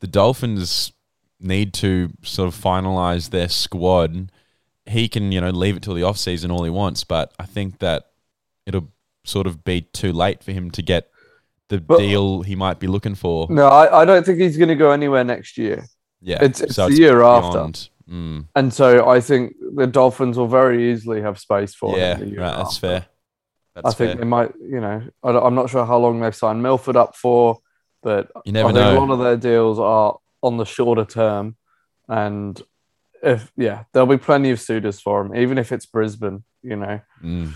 the 0.00 0.06
Dolphins 0.06 0.92
need 1.38 1.74
to 1.74 2.10
sort 2.22 2.48
of 2.48 2.54
finalize 2.54 3.28
their 3.28 3.50
squad. 3.50 4.32
He 4.86 5.06
can, 5.06 5.32
you 5.32 5.40
know, 5.42 5.50
leave 5.50 5.76
it 5.76 5.82
till 5.82 5.94
the 5.94 6.02
off 6.02 6.16
season 6.16 6.50
all 6.50 6.64
he 6.64 6.70
wants, 6.70 7.04
but 7.04 7.34
I 7.38 7.44
think 7.44 7.80
that 7.80 8.10
it'll 8.64 8.88
sort 9.22 9.46
of 9.46 9.64
be 9.64 9.82
too 9.82 10.14
late 10.14 10.42
for 10.42 10.52
him 10.52 10.70
to 10.70 10.80
get 10.80 11.10
the 11.68 11.80
but, 11.80 11.98
deal 11.98 12.42
he 12.42 12.54
might 12.54 12.78
be 12.78 12.86
looking 12.86 13.14
for. 13.14 13.46
No, 13.50 13.66
I, 13.66 14.02
I 14.02 14.04
don't 14.04 14.24
think 14.24 14.40
he's 14.40 14.56
going 14.56 14.68
to 14.68 14.74
go 14.74 14.90
anywhere 14.90 15.24
next 15.24 15.58
year. 15.58 15.86
Yeah, 16.20 16.38
it's, 16.42 16.60
it's 16.60 16.74
so 16.74 16.86
the 16.86 16.90
it's 16.90 16.98
year 16.98 17.18
beyond. 17.18 17.56
after. 17.76 17.90
Mm. 18.10 18.48
And 18.54 18.72
so 18.72 19.08
I 19.08 19.20
think 19.20 19.54
the 19.74 19.86
Dolphins 19.86 20.36
will 20.36 20.48
very 20.48 20.92
easily 20.92 21.22
have 21.22 21.38
space 21.38 21.74
for 21.74 21.96
yeah, 21.96 22.16
him. 22.16 22.34
Yeah, 22.34 22.40
right, 22.40 22.56
that's 22.56 22.78
fair. 22.78 23.06
That's 23.74 23.86
I 23.86 23.90
think 23.92 24.12
fair. 24.12 24.16
they 24.16 24.24
might, 24.24 24.52
you 24.60 24.80
know, 24.80 25.02
I, 25.22 25.46
am 25.46 25.54
not 25.54 25.70
sure 25.70 25.84
how 25.84 25.98
long 25.98 26.20
they've 26.20 26.34
signed 26.34 26.62
Milford 26.62 26.96
up 26.96 27.16
for, 27.16 27.58
but 28.02 28.30
you 28.44 28.52
never 28.52 28.68
I 28.68 28.72
know. 28.72 28.84
think 28.84 28.98
a 28.98 29.00
lot 29.00 29.12
of 29.12 29.18
their 29.20 29.36
deals 29.36 29.78
are 29.78 30.18
on 30.42 30.58
the 30.58 30.64
shorter 30.64 31.04
term. 31.04 31.56
And 32.08 32.60
if, 33.22 33.50
yeah, 33.56 33.84
there'll 33.92 34.06
be 34.06 34.18
plenty 34.18 34.50
of 34.50 34.60
suitors 34.60 35.00
for 35.00 35.22
him, 35.22 35.34
even 35.34 35.58
if 35.58 35.72
it's 35.72 35.86
Brisbane, 35.86 36.44
you 36.62 36.76
know. 36.76 37.00
Mm 37.22 37.54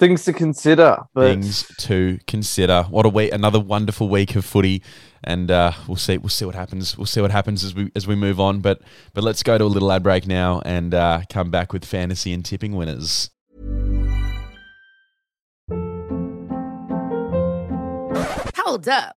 things 0.00 0.24
to 0.24 0.32
consider. 0.32 0.98
But... 1.14 1.26
Things 1.26 1.70
to 1.78 2.18
consider. 2.26 2.84
What 2.90 3.06
a 3.06 3.08
week! 3.08 3.32
Another 3.32 3.60
wonderful 3.60 4.08
week 4.08 4.34
of 4.34 4.44
footy, 4.44 4.82
and 5.22 5.50
uh, 5.50 5.72
we'll 5.86 5.96
see. 5.96 6.18
We'll 6.18 6.30
see 6.30 6.46
what 6.46 6.56
happens. 6.56 6.98
We'll 6.98 7.06
see 7.06 7.20
what 7.20 7.30
happens 7.30 7.62
as 7.62 7.74
we 7.74 7.92
as 7.94 8.08
we 8.08 8.16
move 8.16 8.40
on. 8.40 8.60
But 8.60 8.80
but 9.14 9.22
let's 9.22 9.44
go 9.44 9.56
to 9.58 9.64
a 9.64 9.66
little 9.66 9.92
ad 9.92 10.02
break 10.02 10.26
now 10.26 10.60
and 10.64 10.92
uh, 10.92 11.22
come 11.30 11.52
back 11.52 11.72
with 11.72 11.84
fantasy 11.84 12.32
and 12.32 12.44
tipping 12.44 12.74
winners. 12.74 13.30
Hold 18.56 18.88
up. 18.88 19.19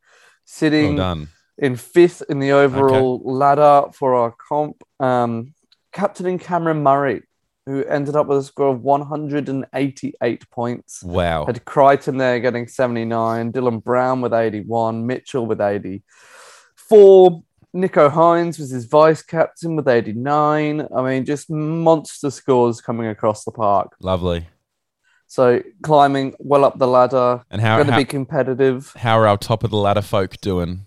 sitting 0.46 0.96
done. 0.96 1.28
In 1.58 1.76
fifth 1.76 2.22
in 2.30 2.40
the 2.40 2.52
overall 2.52 3.22
ladder 3.24 3.90
for 3.94 4.14
our 4.16 4.32
comp. 4.32 4.84
Um, 5.00 5.54
captaining 5.92 6.38
Cameron 6.38 6.84
Murray, 6.84 7.24
who 7.66 7.84
ended 7.86 8.16
up 8.16 8.28
with 8.28 8.38
a 8.38 8.44
score 8.44 8.70
of 8.70 8.82
188 8.84 10.50
points. 10.52 11.04
Wow. 11.04 11.46
Had 11.46 11.66
Crichton 11.66 12.18
there 12.18 12.40
getting 12.40 12.68
79, 12.68 13.52
Dylan 13.52 13.84
Brown 13.84 14.22
with 14.22 14.34
81, 14.34 15.06
Mitchell 15.08 15.46
with 15.48 15.60
84. 15.60 17.44
Nicho 17.76 18.10
Hynes 18.12 18.58
was 18.60 18.70
his 18.72 18.86
vice 18.86 19.22
captain 19.22 19.76
with 19.76 19.88
89. 19.88 20.88
I 20.96 21.02
mean, 21.02 21.26
just 21.26 21.50
monster 21.50 22.32
scores 22.32 22.82
coming 22.82 23.08
across 23.08 23.44
the 23.44 23.52
park. 23.52 23.96
Lovely. 24.00 24.48
So 25.28 25.62
climbing 25.84 26.34
well 26.40 26.64
up 26.64 26.80
the 26.80 26.88
ladder, 26.88 27.44
And 27.52 27.62
how, 27.62 27.78
going 27.78 27.90
to 27.90 27.98
be 27.98 28.06
competitive. 28.06 28.94
how 28.96 29.20
are 29.20 29.28
our 29.28 29.38
top 29.38 29.64
of 29.64 29.72
the 29.72 29.78
ladder 29.78 30.02
folk 30.02 30.40
doing? 30.40 30.86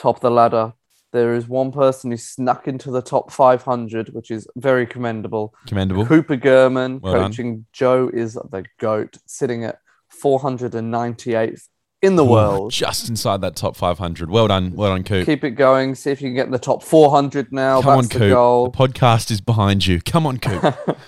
Top 0.00 0.16
of 0.16 0.20
the 0.22 0.30
ladder. 0.30 0.72
There 1.12 1.34
is 1.34 1.48
one 1.48 1.72
person 1.72 2.10
who 2.12 2.16
snuck 2.16 2.68
into 2.68 2.90
the 2.90 3.02
top 3.02 3.32
500, 3.32 4.10
which 4.10 4.30
is 4.30 4.46
very 4.56 4.86
commendable. 4.86 5.52
Commendable. 5.66 6.06
Cooper 6.06 6.36
Gurman, 6.36 7.00
Well 7.00 7.14
done. 7.14 7.30
coaching 7.30 7.66
Joe 7.72 8.08
is 8.12 8.34
the 8.34 8.64
GOAT, 8.78 9.18
sitting 9.26 9.64
at 9.64 9.80
498th 10.22 11.68
in 12.02 12.16
the 12.16 12.24
Ooh, 12.24 12.30
world. 12.30 12.72
Just 12.72 13.08
inside 13.08 13.40
that 13.42 13.56
top 13.56 13.76
500. 13.76 14.30
Well 14.30 14.48
done. 14.48 14.72
Well 14.74 14.90
done, 14.92 15.04
Coop. 15.04 15.26
Keep 15.26 15.44
it 15.44 15.50
going. 15.52 15.94
See 15.94 16.10
if 16.10 16.22
you 16.22 16.28
can 16.28 16.34
get 16.34 16.46
in 16.46 16.52
the 16.52 16.58
top 16.58 16.82
400 16.82 17.52
now. 17.52 17.82
Come 17.82 17.90
on, 17.90 17.96
That's 18.04 18.12
the 18.14 18.18
Coop. 18.20 18.30
goal. 18.30 18.68
The 18.70 18.78
podcast 18.78 19.30
is 19.30 19.40
behind 19.40 19.86
you. 19.86 20.00
Come 20.00 20.26
on, 20.26 20.38
Coop. 20.38 20.74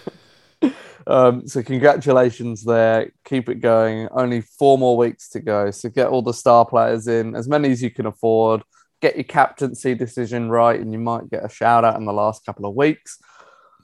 Um, 1.05 1.49
so 1.49 1.65
congratulations 1.65 2.63
there. 2.63 3.11
Keep 3.25 3.49
it 3.49 3.57
going. 3.57 4.07
Only 4.13 4.41
four 4.41 4.79
more 4.79 4.97
weeks 4.97 5.29
to 5.31 5.41
go. 5.41 5.73
So 5.73 5.89
get 5.89 6.07
all 6.07 6.23
the 6.23 6.33
star 6.33 6.65
players 6.65 7.09
in, 7.09 7.35
as 7.35 7.49
many 7.49 7.73
as 7.73 7.83
you 7.83 7.91
can 7.91 8.07
afford. 8.07 8.63
Get 9.03 9.17
your 9.17 9.25
captaincy 9.25 9.95
decision 9.95 10.49
right, 10.49 10.81
and 10.81 10.93
you 10.93 10.99
might 10.99 11.29
get 11.29 11.45
a 11.45 11.49
shout 11.49 11.85
out 11.85 11.97
in 11.97 12.07
the 12.07 12.13
last 12.13 12.47
couple 12.47 12.65
of 12.65 12.75
weeks. 12.75 13.19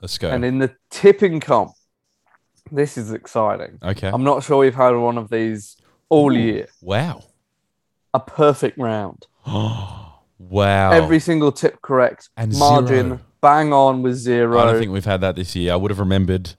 Let's 0.01 0.17
go. 0.17 0.31
And 0.31 0.45
in 0.45 0.59
the 0.59 0.75
tipping 0.91 1.41
comp, 1.41 1.73
this 2.71 2.97
is 2.97 3.13
exciting. 3.13 3.79
okay. 3.83 4.09
I'm 4.09 4.25
not 4.25 4.45
sure 4.45 4.59
we've 4.59 4.75
had 4.75 4.91
one 4.91 5.19
of 5.19 5.29
these 5.29 5.77
all 6.09 6.33
Ooh. 6.33 6.39
year. 6.39 6.69
wow. 6.81 7.23
A 8.15 8.21
perfect 8.21 8.79
round. 8.79 9.27
wow. 9.47 10.91
Every 10.93 11.19
single 11.19 11.53
tip 11.53 11.83
correct. 11.83 12.31
And 12.39 12.57
Margin 12.57 13.07
zero. 13.07 13.21
bang 13.43 13.73
on 13.73 14.03
with 14.03 14.15
zero. 14.17 14.59
I 14.59 14.65
don't 14.65 14.79
think 14.79 14.93
we've 14.93 15.05
had 15.05 15.21
that 15.21 15.37
this 15.37 15.55
year. 15.55 15.75
I 15.75 15.77
would 15.77 15.91
have 15.91 15.99
remembered. 15.99 16.55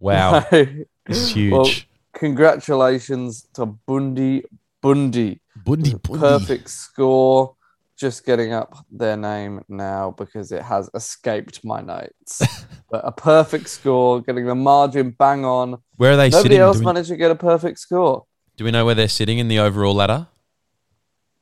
Wow. 0.00 0.40
this 0.50 0.86
is 1.06 1.28
huge. 1.34 1.52
Well, 1.52 1.70
congratulations 2.12 3.46
to 3.54 3.66
Bundy 3.66 4.44
Bundy. 4.82 5.40
Bundy, 5.64 5.94
bundy. 5.94 6.18
Perfect 6.18 6.68
score. 6.68 7.54
Just 8.02 8.26
getting 8.26 8.52
up 8.52 8.84
their 8.90 9.16
name 9.16 9.62
now 9.68 10.10
because 10.18 10.50
it 10.50 10.62
has 10.62 10.90
escaped 10.92 11.64
my 11.64 11.80
notes. 11.80 12.42
but 12.90 13.00
a 13.04 13.12
perfect 13.12 13.68
score, 13.68 14.20
getting 14.20 14.44
the 14.44 14.56
margin 14.56 15.10
bang 15.10 15.44
on. 15.44 15.78
Where 15.98 16.14
are 16.14 16.16
they 16.16 16.28
sitting? 16.28 16.38
Nobody 16.38 16.54
sitting? 16.54 16.60
else 16.62 16.78
we, 16.80 16.84
managed 16.84 17.10
to 17.10 17.16
get 17.16 17.30
a 17.30 17.36
perfect 17.36 17.78
score. 17.78 18.26
do 18.56 18.64
we 18.64 18.72
know 18.72 18.84
where 18.84 18.96
they're 18.96 19.06
sitting 19.06 19.38
in 19.38 19.46
the 19.46 19.60
overall 19.60 19.94
ladder? 19.94 20.26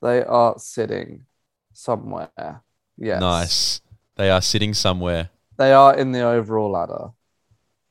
They 0.03 0.23
are 0.23 0.59
sitting 0.59 1.25
somewhere. 1.73 2.61
Yes. 2.99 3.20
Nice. 3.23 3.81
They 4.16 4.29
are 4.29 4.42
sitting 4.42 4.75
somewhere. 4.75 5.31
They 5.57 5.73
are 5.73 5.96
in 5.96 6.12
the 6.12 6.20
overall 6.20 6.73
ladder. 6.73 7.09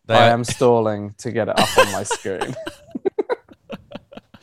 They 0.05 0.13
I 0.13 0.29
are, 0.29 0.33
am 0.33 0.43
stalling 0.43 1.15
to 1.17 1.31
get 1.31 1.47
it 1.47 1.57
up 1.57 1.75
on 1.75 1.91
my 1.91 2.03
screen. 2.03 2.55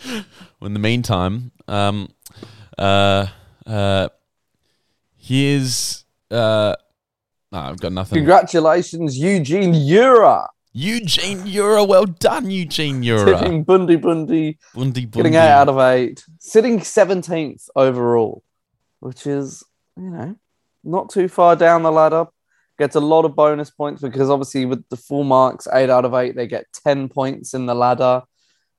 in 0.62 0.72
the 0.72 0.80
meantime, 0.80 1.52
um, 1.68 2.08
uh, 2.76 3.28
uh, 3.66 4.08
here's 5.26 6.04
uh, 6.30 6.76
no, 7.52 7.58
I've 7.58 7.80
got 7.80 7.92
nothing. 7.92 8.16
Congratulations, 8.16 9.18
Eugene 9.18 9.74
Ura. 9.74 10.48
Eugene 10.72 11.46
Euro, 11.46 11.84
well 11.84 12.04
done, 12.04 12.50
Eugene 12.50 13.02
Euro. 13.02 13.38
Tipping 13.38 13.64
Bundy 13.64 13.96
Bundy, 13.96 14.58
Bundy, 14.74 15.06
getting 15.06 15.34
eight 15.34 15.38
out 15.38 15.68
of 15.68 15.78
eight, 15.78 16.22
sitting 16.38 16.80
17th 16.80 17.68
overall, 17.74 18.42
which 19.00 19.26
is, 19.26 19.64
you 19.96 20.10
know, 20.10 20.36
not 20.84 21.08
too 21.10 21.28
far 21.28 21.56
down 21.56 21.82
the 21.82 21.92
ladder. 21.92 22.26
Gets 22.78 22.94
a 22.94 23.00
lot 23.00 23.24
of 23.24 23.34
bonus 23.34 23.70
points 23.70 24.02
because 24.02 24.28
obviously 24.28 24.66
with 24.66 24.86
the 24.90 24.98
full 24.98 25.24
marks, 25.24 25.66
eight 25.72 25.88
out 25.88 26.04
of 26.04 26.12
eight, 26.12 26.36
they 26.36 26.46
get 26.46 26.66
10 26.84 27.08
points 27.08 27.54
in 27.54 27.64
the 27.64 27.74
ladder, 27.74 28.22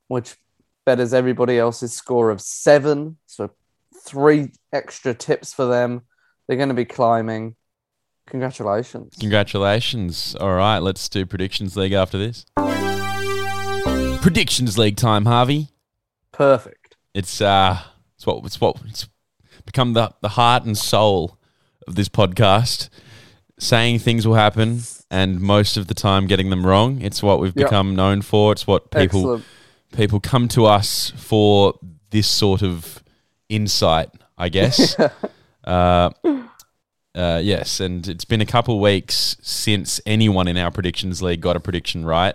which 0.06 0.36
betters 0.86 1.12
everybody 1.12 1.58
else's 1.58 1.92
score 1.94 2.30
of 2.30 2.40
seven. 2.40 3.18
So 3.26 3.50
three 4.04 4.52
extra 4.72 5.14
tips 5.14 5.52
for 5.52 5.66
them. 5.66 6.02
They're 6.48 6.56
going 6.56 6.70
to 6.70 6.74
be 6.74 6.86
climbing. 6.86 7.54
Congratulations. 8.26 9.14
Congratulations. 9.20 10.34
All 10.40 10.54
right, 10.54 10.78
let's 10.78 11.08
do 11.08 11.24
predictions 11.26 11.76
league 11.76 11.92
after 11.92 12.18
this. 12.18 12.44
Predictions 14.22 14.76
league 14.76 14.96
time, 14.96 15.24
Harvey. 15.26 15.68
Perfect. 16.32 16.96
It's 17.14 17.40
uh, 17.40 17.80
it's 18.16 18.26
what 18.26 18.44
it's 18.44 18.60
what 18.60 18.76
it's 18.86 19.08
become 19.64 19.92
the 19.94 20.10
the 20.20 20.30
heart 20.30 20.64
and 20.64 20.76
soul 20.76 21.38
of 21.86 21.94
this 21.94 22.08
podcast. 22.08 22.88
Saying 23.60 23.98
things 24.00 24.26
will 24.26 24.34
happen, 24.36 24.80
and 25.10 25.40
most 25.40 25.76
of 25.76 25.86
the 25.88 25.94
time 25.94 26.26
getting 26.26 26.48
them 26.50 26.64
wrong. 26.64 27.00
It's 27.02 27.22
what 27.22 27.40
we've 27.40 27.54
Yep. 27.56 27.66
become 27.66 27.96
known 27.96 28.22
for. 28.22 28.52
It's 28.52 28.66
what 28.66 28.90
people 28.90 29.20
Excellent. 29.20 29.44
people 29.92 30.20
come 30.20 30.46
to 30.48 30.66
us 30.66 31.12
for 31.16 31.74
this 32.10 32.28
sort 32.28 32.62
of 32.62 33.02
insight, 33.48 34.10
I 34.36 34.48
guess. 34.48 34.94
uh, 35.68 36.10
uh, 37.14 37.40
yes, 37.42 37.80
and 37.80 38.06
it's 38.08 38.24
been 38.24 38.40
a 38.40 38.46
couple 38.46 38.80
weeks 38.80 39.36
since 39.42 40.00
anyone 40.06 40.48
in 40.48 40.56
our 40.56 40.70
predictions 40.70 41.20
league 41.22 41.40
got 41.40 41.56
a 41.56 41.60
prediction 41.60 42.04
right. 42.04 42.34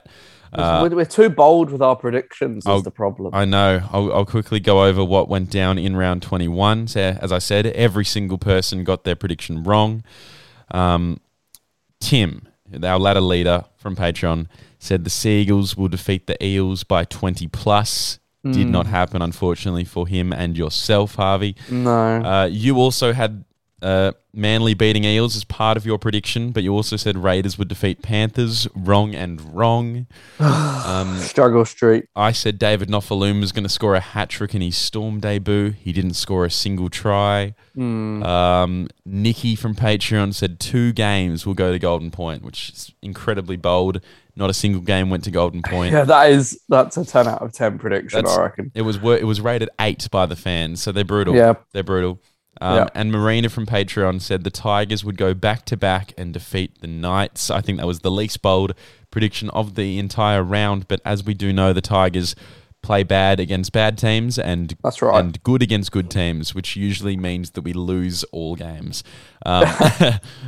Uh, 0.53 0.87
we're, 0.87 0.97
we're 0.97 1.05
too 1.05 1.29
bold 1.29 1.71
with 1.71 1.81
our 1.81 1.95
predictions, 1.95 2.65
I'll- 2.67 2.77
is 2.77 2.83
the 2.83 2.91
problem. 2.91 3.33
I 3.33 3.45
know. 3.45 3.81
I'll, 3.91 4.13
I'll 4.13 4.25
quickly 4.25 4.59
go 4.59 4.83
over 4.83 5.03
what 5.03 5.27
went 5.27 5.49
down 5.49 5.79
in 5.79 5.95
round 5.95 6.21
21. 6.21 6.87
So, 6.89 7.17
as 7.19 7.31
I 7.31 7.39
said, 7.39 7.65
every 7.67 8.05
single 8.05 8.37
person 8.37 8.83
got 8.83 9.03
their 9.03 9.15
prediction 9.15 9.63
wrong. 9.63 10.03
Um, 10.69 11.19
Tim, 11.99 12.47
our 12.83 12.99
ladder 12.99 13.21
leader 13.21 13.65
from 13.77 13.95
Patreon, 13.95 14.47
said 14.77 15.05
the 15.05 15.09
Seagulls 15.09 15.75
will 15.75 15.87
defeat 15.87 16.27
the 16.27 16.43
Eels 16.43 16.83
by 16.83 17.03
20 17.05 17.47
plus. 17.47 18.19
Did 18.43 18.67
not 18.67 18.87
happen, 18.87 19.21
unfortunately, 19.21 19.85
for 19.85 20.05
him 20.07 20.33
and 20.33 20.57
yourself, 20.57 21.15
Harvey. 21.15 21.55
no. 21.71 22.21
Uh, 22.21 22.45
you 22.51 22.77
also 22.77 23.13
had 23.13 23.45
uh, 23.81 24.11
Manly 24.33 24.73
beating 24.73 25.03
Eels 25.03 25.35
as 25.35 25.43
part 25.43 25.77
of 25.77 25.85
your 25.85 25.99
prediction, 25.99 26.51
but 26.51 26.63
you 26.63 26.73
also 26.73 26.95
said 26.95 27.17
Raiders 27.17 27.57
would 27.57 27.67
defeat 27.67 28.01
Panthers. 28.01 28.67
Wrong 28.75 29.13
and 29.13 29.55
wrong. 29.55 30.07
Um, 30.85 31.17
Struggle 31.19 31.63
Street. 31.63 32.07
I 32.13 32.33
said 32.33 32.59
David 32.59 32.89
Nofoaluma 32.89 33.39
was 33.39 33.53
going 33.53 33.63
to 33.63 33.69
score 33.69 33.95
a 33.95 34.01
hat 34.01 34.27
trick 34.29 34.53
in 34.53 34.61
his 34.61 34.75
Storm 34.75 35.21
debut. 35.21 35.71
He 35.71 35.93
didn't 35.93 36.15
score 36.15 36.43
a 36.43 36.51
single 36.51 36.89
try. 36.89 37.55
Hmm. 37.73 38.21
Um, 38.21 38.87
Nikki 39.05 39.55
from 39.55 39.75
Patreon 39.75 40.33
said 40.33 40.59
two 40.59 40.91
games 40.91 41.45
will 41.45 41.53
go 41.53 41.71
to 41.71 41.79
Golden 41.79 42.11
Point, 42.11 42.43
which 42.43 42.69
is 42.69 42.91
incredibly 43.01 43.55
bold. 43.55 44.01
Not 44.35 44.49
a 44.49 44.53
single 44.53 44.81
game 44.81 45.09
went 45.09 45.23
to 45.25 45.31
Golden 45.31 45.61
Point. 45.65 45.93
Yeah, 45.93 46.03
that 46.05 46.31
is 46.31 46.59
that's 46.69 46.97
a 46.97 47.05
ten 47.05 47.27
out 47.27 47.41
of 47.41 47.53
ten 47.53 47.77
prediction, 47.77 48.17
That's- 48.17 48.37
I 48.37 48.41
reckon. 48.43 48.71
It 48.73 48.81
was 48.81 48.97
it 48.97 49.25
was 49.25 49.41
rated 49.41 49.69
eight 49.79 50.09
by 50.11 50.25
the 50.25 50.35
fans, 50.35 50.81
so 50.81 50.91
they're 50.91 51.03
brutal. 51.03 51.35
Yeah. 51.35 51.53
they're 51.73 51.83
brutal. 51.83 52.19
Um, 52.61 52.75
Yeah. 52.75 52.87
And 52.95 53.11
Marina 53.11 53.49
from 53.49 53.65
Patreon 53.65 54.21
said 54.21 54.43
the 54.43 54.49
Tigers 54.51 55.03
would 55.03 55.17
go 55.17 55.33
back 55.33 55.65
to 55.65 55.77
back 55.77 56.13
and 56.17 56.33
defeat 56.33 56.81
the 56.81 56.87
Knights. 56.87 57.49
I 57.49 57.61
think 57.61 57.79
that 57.79 57.87
was 57.87 57.99
the 57.99 58.11
least 58.11 58.41
bold 58.41 58.73
prediction 59.11 59.49
of 59.51 59.75
the 59.75 59.97
entire 59.99 60.43
round. 60.43 60.87
But 60.87 61.01
as 61.05 61.23
we 61.23 61.33
do 61.33 61.51
know, 61.53 61.73
the 61.73 61.81
Tigers 61.81 62.35
play 62.83 63.01
bad 63.01 63.39
against 63.39 63.71
bad 63.71 63.97
teams 63.97 64.37
and 64.37 64.75
That's 64.83 65.01
right. 65.01 65.19
and 65.19 65.41
good 65.41 65.63
against 65.63 65.91
good 65.91 66.11
teams, 66.11 66.53
which 66.53 66.75
usually 66.75 67.17
means 67.17 67.51
that 67.51 67.61
we 67.61 67.73
lose 67.73 68.23
all 68.25 68.55
games. 68.55 69.03
Um, 69.45 69.63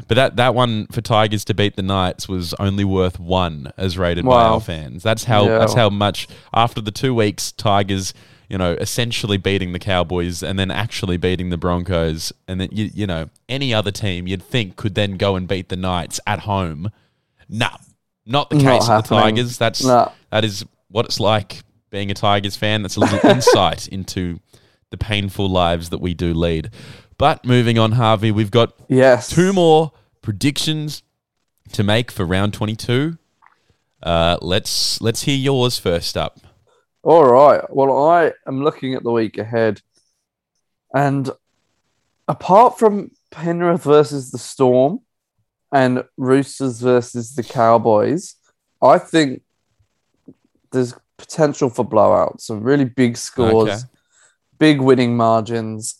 but 0.08 0.16
that, 0.16 0.36
that 0.36 0.54
one 0.54 0.86
for 0.88 1.02
Tigers 1.02 1.44
to 1.46 1.56
beat 1.56 1.76
the 1.76 1.82
Knights 1.82 2.28
was 2.28 2.54
only 2.60 2.84
worth 2.84 3.20
one 3.20 3.72
as 3.78 3.98
rated 3.98 4.26
by 4.26 4.44
our 4.44 4.62
fans. 4.62 5.02
That's 5.02 5.24
how 5.24 5.46
Yeah. 5.48 5.58
that's 5.60 5.74
how 5.74 5.90
much 5.90 6.28
after 6.54 6.82
the 6.82 6.92
two 6.92 7.16
weeks 7.16 7.52
Tigers. 7.52 8.14
You 8.48 8.60
know, 8.60 8.74
essentially 8.74 9.38
beating 9.38 9.74
the 9.74 9.80
Cowboys 9.80 10.44
and 10.44 10.60
then 10.60 10.70
actually 10.70 11.18
beating 11.18 11.50
the 11.50 11.58
Broncos, 11.58 12.32
and 12.48 12.62
then 12.62 12.70
you 12.72 12.92
you 12.94 13.08
know 13.08 13.32
any 13.50 13.74
other 13.74 13.90
team 13.90 14.28
you'd 14.28 14.44
think 14.44 14.76
could 14.76 14.94
then 14.94 15.18
go 15.18 15.36
and 15.36 15.48
beat 15.48 15.70
the 15.70 15.76
Knights 15.76 16.20
at 16.28 16.42
home. 16.42 16.92
No, 17.50 17.70
not 18.24 18.52
the 18.52 18.58
Not 18.58 18.82
case 18.82 18.88
of 18.90 19.08
the. 19.08 19.16
Tigers. 19.16 19.58
That's 19.58 19.84
No. 19.84 20.12
that 20.30 20.46
is 20.46 20.64
what 20.90 21.06
it's 21.06 21.20
like 21.20 21.64
being 21.90 22.12
a 22.12 22.14
Tigers 22.14 22.56
fan. 22.56 22.82
That's 22.82 22.96
a 22.96 23.00
little 23.00 23.20
insight 23.30 23.88
into 23.88 24.40
the 24.90 24.98
painful 24.98 25.50
lives 25.50 25.90
that 25.90 26.00
we 26.00 26.14
do 26.14 26.34
lead. 26.34 26.70
But 27.18 27.46
moving 27.46 27.80
on, 27.80 27.94
Harvey, 27.94 28.32
we've 28.32 28.52
got 28.52 28.74
yes. 28.88 29.30
two 29.30 29.54
more 29.54 29.92
predictions 30.22 31.04
to 31.72 31.84
make 31.84 32.12
for 32.12 32.26
round 32.26 32.54
twenty-two. 32.54 33.18
Uh, 34.04 34.38
let's 34.42 35.02
let's 35.02 35.24
hear 35.24 35.38
yours 35.38 35.80
first 35.80 36.18
up. 36.18 36.40
All 37.04 37.26
right. 37.26 37.62
Well, 37.70 38.08
I 38.10 38.34
am 38.48 38.64
looking 38.64 38.96
at 38.96 39.04
the 39.04 39.12
week 39.12 39.38
ahead, 39.38 39.82
and 40.94 41.30
apart 42.28 42.78
from 42.78 43.12
Penrith 43.32 43.84
versus 43.84 44.32
the 44.32 44.38
Storm 44.38 45.02
and 45.72 46.04
Roosters 46.18 46.80
versus 46.80 47.36
the 47.36 47.44
Cowboys, 47.44 48.36
I 48.82 48.98
think 48.98 49.42
there's 50.72 50.94
potential 51.18 51.70
for 51.70 51.86
blowouts, 51.86 52.42
some 52.42 52.62
really 52.62 52.86
big 52.86 53.18
scores, 53.18 53.70
Okay. 53.70 53.80
big 54.60 54.82
winning 54.82 55.16
margins. 55.18 55.96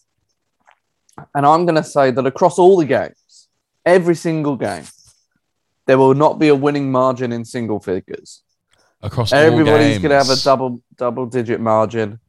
And 1.34 1.46
I'm 1.46 1.66
going 1.66 1.76
to 1.76 1.84
say 1.84 2.12
that 2.12 2.26
across 2.26 2.60
all 2.60 2.78
the 2.78 2.86
games, 2.86 3.48
every 3.86 4.16
single 4.16 4.56
game, 4.56 4.84
there 5.86 5.98
will 5.98 6.14
not 6.16 6.40
be 6.40 6.50
a 6.50 6.56
winning 6.56 6.92
margin 6.92 7.32
in 7.32 7.46
single 7.46 7.80
figures. 7.80 8.42
Across 9.02 9.34
Everybody's 9.34 10.00
going 10.00 10.10
to 10.10 10.18
have 10.18 10.30
a 10.30 10.42
double 10.42 10.82
double 10.98 11.26
digit 11.28 11.62
margin, 11.62 12.20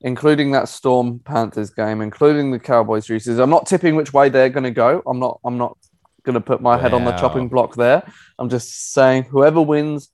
including 0.00 0.50
that 0.52 0.68
Storm 0.68 1.20
Panthers 1.20 1.70
game, 1.70 2.00
including 2.00 2.50
the 2.50 2.58
Cowboys 2.58 3.08
Roosters. 3.08 3.38
I'm 3.38 3.50
not 3.50 3.66
tipping 3.66 3.94
which 3.94 4.12
way 4.12 4.28
they're 4.28 4.50
going 4.50 4.64
to 4.64 4.70
go. 4.72 5.02
I'm 5.06 5.18
not. 5.20 5.40
I'm 5.44 5.56
not 5.56 5.78
going 6.24 6.34
to 6.34 6.40
put 6.40 6.60
my 6.60 6.76
head 6.76 6.92
on 6.92 7.04
the 7.04 7.12
chopping 7.12 7.48
block 7.48 7.76
there. 7.76 8.02
I'm 8.38 8.48
just 8.48 8.92
saying 8.92 9.24
whoever 9.24 9.62
wins 9.62 10.10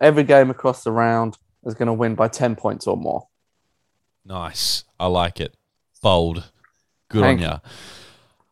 every 0.00 0.24
game 0.24 0.50
across 0.50 0.82
the 0.82 0.90
round 0.90 1.38
is 1.64 1.74
going 1.74 1.86
to 1.86 1.92
win 1.92 2.14
by 2.14 2.28
ten 2.28 2.56
points 2.56 2.86
or 2.86 2.96
more. 2.96 3.28
Nice. 4.24 4.84
I 4.98 5.06
like 5.06 5.40
it. 5.40 5.54
Bold. 6.02 6.50
Good 7.08 7.22
Thank 7.22 7.40
on 7.40 7.44
ya. 7.44 7.58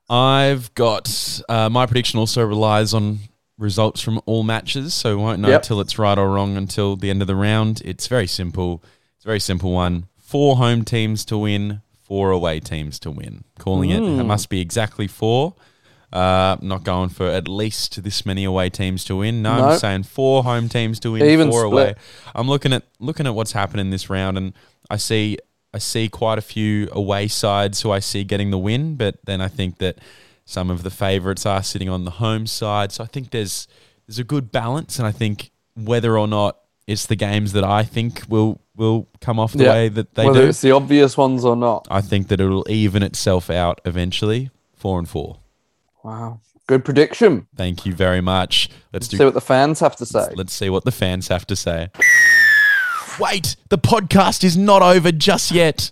I've 0.09 0.75
got 0.75 1.41
uh, 1.49 1.69
my 1.71 1.87
prediction 1.87 2.19
also 2.19 2.45
relies 2.45 2.93
on 2.95 3.21
results 3.59 4.01
from 4.01 4.21
all 4.27 4.43
matches, 4.43 4.95
so 4.95 5.17
we 5.17 5.23
won't 5.23 5.41
know 5.41 5.49
Yep. 5.49 5.63
till 5.63 5.81
it's 5.81 5.99
right 5.99 6.19
or 6.19 6.31
wrong 6.31 6.57
until 6.57 6.97
the 6.97 7.11
end 7.11 7.21
of 7.23 7.29
the 7.29 7.37
round. 7.37 7.81
It's 7.85 8.07
very 8.09 8.27
simple. 8.27 8.83
It's 9.17 9.25
a 9.25 9.29
very 9.29 9.41
simple 9.41 9.71
one. 9.73 10.07
Four 10.19 10.57
home 10.57 10.85
teams 10.85 11.25
to 11.27 11.39
win, 11.39 11.83
four 12.03 12.31
away 12.31 12.59
teams 12.61 12.99
to 13.01 13.11
win. 13.11 13.45
Calling 13.59 13.91
it. 13.91 14.03
It 14.03 14.25
must 14.25 14.49
be 14.49 14.61
exactly 14.61 15.07
four. 15.07 15.55
Uh, 16.13 16.57
not 16.61 16.83
going 16.83 17.09
for 17.09 17.27
at 17.29 17.47
least 17.47 18.03
this 18.03 18.27
many 18.27 18.43
away 18.45 18.69
teams 18.69 19.05
to 19.05 19.17
win. 19.17 19.43
No, 19.43 19.53
I'm 19.53 19.79
saying 19.79 20.03
four 20.03 20.43
home 20.43 20.69
teams 20.69 20.99
to 21.01 21.13
win, 21.13 21.23
Even 21.25 21.51
four 21.51 21.67
split. 21.67 21.73
away. 21.73 21.95
I'm 22.35 22.49
looking 22.49 22.73
at 22.73 22.83
looking 22.99 23.27
at 23.29 23.35
what's 23.35 23.53
happening 23.53 23.91
this 23.91 24.11
round, 24.11 24.37
and 24.37 24.53
I 24.91 24.97
see 24.97 25.39
I 25.73 25.79
see 25.79 26.09
quite 26.09 26.37
a 26.39 26.43
few 26.43 26.89
away 26.91 27.29
sides 27.29 27.83
who 27.83 27.93
I 27.93 28.01
see 28.01 28.25
getting 28.25 28.51
the 28.51 28.59
win, 28.59 28.97
but 28.97 29.19
then 29.25 29.41
I 29.41 29.47
think 29.47 29.79
that 29.79 29.99
some 30.45 30.69
of 30.69 30.83
the 30.83 30.91
favourites 30.91 31.47
are 31.47 31.63
sitting 31.63 31.89
on 31.89 32.05
the 32.05 32.11
home 32.13 32.45
side. 32.49 32.91
So 32.91 33.05
I 33.05 33.07
think 33.07 33.31
there's 33.31 33.69
there's 34.09 34.19
a 34.19 34.25
good 34.25 34.51
balance, 34.51 34.99
and 34.99 35.07
I 35.07 35.13
think 35.13 35.53
whether 35.77 36.19
or 36.19 36.27
not 36.27 36.57
it's 36.89 37.07
the 37.07 37.15
games 37.15 37.53
that 37.53 37.63
I 37.63 37.85
think 37.85 38.23
will 38.29 38.61
will 38.75 39.07
come 39.21 39.39
off 39.39 39.53
the 39.53 39.63
Yeah. 39.63 39.73
way 39.75 39.89
that 39.91 40.15
they 40.17 40.27
Whether 40.27 40.43
do, 40.43 40.49
it's 40.49 40.61
the 40.61 40.73
obvious 40.73 41.17
ones 41.17 41.45
or 41.45 41.55
not. 41.55 41.87
I 41.89 42.01
think 42.01 42.27
that 42.29 42.41
it'll 42.41 42.69
even 42.69 43.05
itself 43.05 43.49
out 43.49 43.81
eventually. 43.85 44.51
Four 44.75 44.99
and 44.99 45.09
four. 45.09 45.37
Wow, 46.03 46.41
good 46.67 46.85
prediction. 46.85 47.47
Thank 47.57 47.85
you 47.85 47.95
very 47.95 48.21
much. 48.21 48.69
Let's 48.93 49.09
do 49.09 49.17
See 49.17 49.25
what 49.25 49.35
the 49.35 49.41
fans 49.41 49.81
have 49.81 49.97
to 49.97 50.07
say. 50.07 50.33
Let's 50.35 50.53
see 50.53 50.71
what 50.71 50.85
the 50.85 50.93
fans 50.93 51.29
have 51.29 51.47
to 51.47 51.57
say. 51.57 51.89
Wait, 53.19 53.57
the 53.69 53.79
podcast 53.79 54.45
is 54.45 54.57
not 54.57 54.83
over 54.83 55.13
just 55.13 55.51
yet 55.51 55.91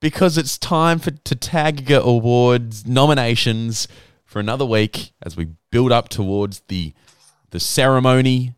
because 0.00 0.38
it's 0.38 0.58
time 0.58 0.98
for 0.98 1.10
to 1.10 1.34
Tagger 1.34 2.02
Awards 2.02 2.86
nominations 2.86 3.88
for 4.24 4.40
another 4.40 4.64
week 4.64 5.12
as 5.22 5.36
we 5.36 5.48
build 5.70 5.92
up 5.92 6.08
towards 6.08 6.60
the 6.68 6.92
the 7.50 7.60
ceremony, 7.60 8.54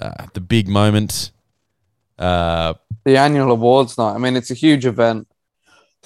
uh, 0.00 0.26
the 0.34 0.40
big 0.40 0.68
moment. 0.68 1.30
Uh, 2.18 2.74
the 3.04 3.16
annual 3.16 3.50
awards 3.50 3.98
night. 3.98 4.14
I 4.14 4.18
mean, 4.18 4.36
it's 4.36 4.50
a 4.50 4.54
huge 4.54 4.86
event, 4.86 5.28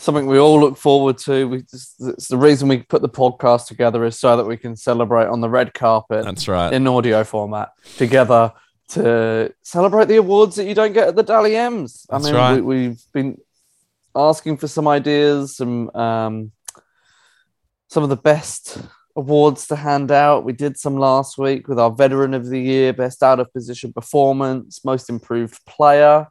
something 0.00 0.26
we 0.26 0.38
all 0.38 0.60
look 0.60 0.76
forward 0.76 1.18
to. 1.18 1.48
We 1.48 1.62
just, 1.62 1.96
it's 2.00 2.28
the 2.28 2.38
reason 2.38 2.68
we 2.68 2.78
put 2.78 3.02
the 3.02 3.08
podcast 3.08 3.66
together 3.66 4.04
is 4.04 4.18
so 4.18 4.36
that 4.36 4.46
we 4.46 4.56
can 4.56 4.76
celebrate 4.76 5.26
on 5.26 5.40
the 5.40 5.50
red 5.50 5.74
carpet 5.74 6.24
that's 6.24 6.48
right. 6.48 6.72
in 6.72 6.86
audio 6.86 7.22
format 7.22 7.70
together 7.96 8.52
to 8.88 9.54
celebrate 9.62 10.08
the 10.08 10.16
awards 10.16 10.56
that 10.56 10.64
you 10.64 10.74
don't 10.74 10.92
get 10.92 11.08
at 11.08 11.16
the 11.16 11.22
Dally 11.22 11.56
M's. 11.56 12.06
I 12.10 12.14
That's 12.14 12.24
mean, 12.24 12.34
right. 12.34 12.54
we, 12.56 12.88
we've 12.88 13.02
been 13.12 13.38
asking 14.14 14.56
for 14.56 14.66
some 14.66 14.88
ideas, 14.88 15.56
some 15.56 15.90
um, 15.94 16.52
some 17.88 18.02
of 18.02 18.08
the 18.08 18.16
best 18.16 18.78
awards 19.16 19.66
to 19.68 19.76
hand 19.76 20.10
out. 20.10 20.44
We 20.44 20.52
did 20.52 20.78
some 20.78 20.96
last 20.96 21.38
week 21.38 21.68
with 21.68 21.78
our 21.78 21.90
Veteran 21.90 22.34
of 22.34 22.46
the 22.46 22.60
Year, 22.60 22.92
Best 22.92 23.22
Out 23.22 23.40
of 23.40 23.52
Position 23.52 23.92
Performance, 23.92 24.84
Most 24.84 25.10
Improved 25.10 25.64
Player, 25.66 26.28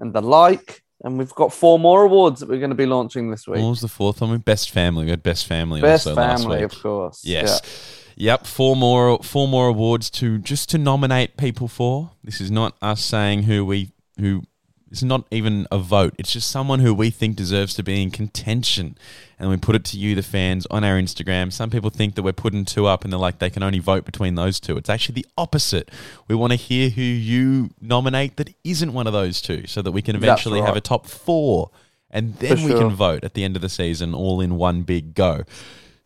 and 0.00 0.12
the 0.12 0.22
like. 0.22 0.81
And 1.04 1.18
we've 1.18 1.34
got 1.34 1.52
four 1.52 1.78
more 1.78 2.04
awards 2.04 2.40
that 2.40 2.48
we're 2.48 2.58
going 2.58 2.70
to 2.70 2.76
be 2.76 2.86
launching 2.86 3.30
this 3.30 3.46
week. 3.48 3.60
What 3.60 3.70
was 3.70 3.80
the 3.80 3.88
fourth 3.88 4.20
one? 4.20 4.36
Best 4.38 4.70
family. 4.70 5.04
We 5.04 5.10
had 5.10 5.22
best 5.22 5.46
family 5.46 5.80
Best 5.80 6.06
also 6.06 6.20
last 6.20 6.42
Family, 6.42 6.58
week. 6.58 6.72
of 6.72 6.80
course. 6.82 7.24
Yes. 7.24 7.60
Yep, 8.16 8.46
four 8.46 8.76
more 8.76 9.18
four 9.22 9.48
more 9.48 9.68
awards 9.68 10.10
to 10.10 10.38
just 10.38 10.68
to 10.70 10.78
nominate 10.78 11.36
people 11.36 11.66
for. 11.66 12.10
This 12.22 12.40
is 12.40 12.50
not 12.50 12.76
us 12.80 13.02
saying 13.02 13.44
who 13.44 13.64
we 13.64 13.92
who 14.20 14.42
it's 14.92 15.02
not 15.02 15.26
even 15.30 15.66
a 15.70 15.78
vote. 15.78 16.14
It's 16.18 16.30
just 16.30 16.50
someone 16.50 16.80
who 16.80 16.92
we 16.92 17.08
think 17.08 17.34
deserves 17.34 17.72
to 17.74 17.82
be 17.82 18.02
in 18.02 18.10
contention. 18.10 18.98
And 19.38 19.48
we 19.48 19.56
put 19.56 19.74
it 19.74 19.86
to 19.86 19.96
you, 19.96 20.14
the 20.14 20.22
fans, 20.22 20.66
on 20.66 20.84
our 20.84 20.96
Instagram. 20.96 21.50
Some 21.50 21.70
people 21.70 21.88
think 21.88 22.14
that 22.14 22.22
we're 22.22 22.34
putting 22.34 22.66
two 22.66 22.84
up 22.86 23.02
and 23.02 23.10
they're 23.10 23.18
like 23.18 23.38
they 23.38 23.48
can 23.48 23.62
only 23.62 23.78
vote 23.78 24.04
between 24.04 24.34
those 24.34 24.60
two. 24.60 24.76
It's 24.76 24.90
actually 24.90 25.14
the 25.14 25.26
opposite. 25.38 25.90
We 26.28 26.34
want 26.34 26.52
to 26.52 26.56
hear 26.56 26.90
who 26.90 27.00
you 27.00 27.70
nominate 27.80 28.36
that 28.36 28.54
isn't 28.64 28.92
one 28.92 29.06
of 29.06 29.14
those 29.14 29.40
two 29.40 29.66
so 29.66 29.80
that 29.80 29.92
we 29.92 30.02
can 30.02 30.14
eventually 30.14 30.60
have 30.60 30.76
a 30.76 30.80
top 30.82 31.06
four. 31.06 31.70
And 32.10 32.36
then 32.36 32.58
For 32.58 32.66
we 32.66 32.74
can 32.74 32.90
vote 32.90 33.24
at 33.24 33.32
the 33.32 33.44
end 33.44 33.56
of 33.56 33.62
the 33.62 33.70
season 33.70 34.14
all 34.14 34.42
in 34.42 34.56
one 34.56 34.82
big 34.82 35.14
go. 35.14 35.44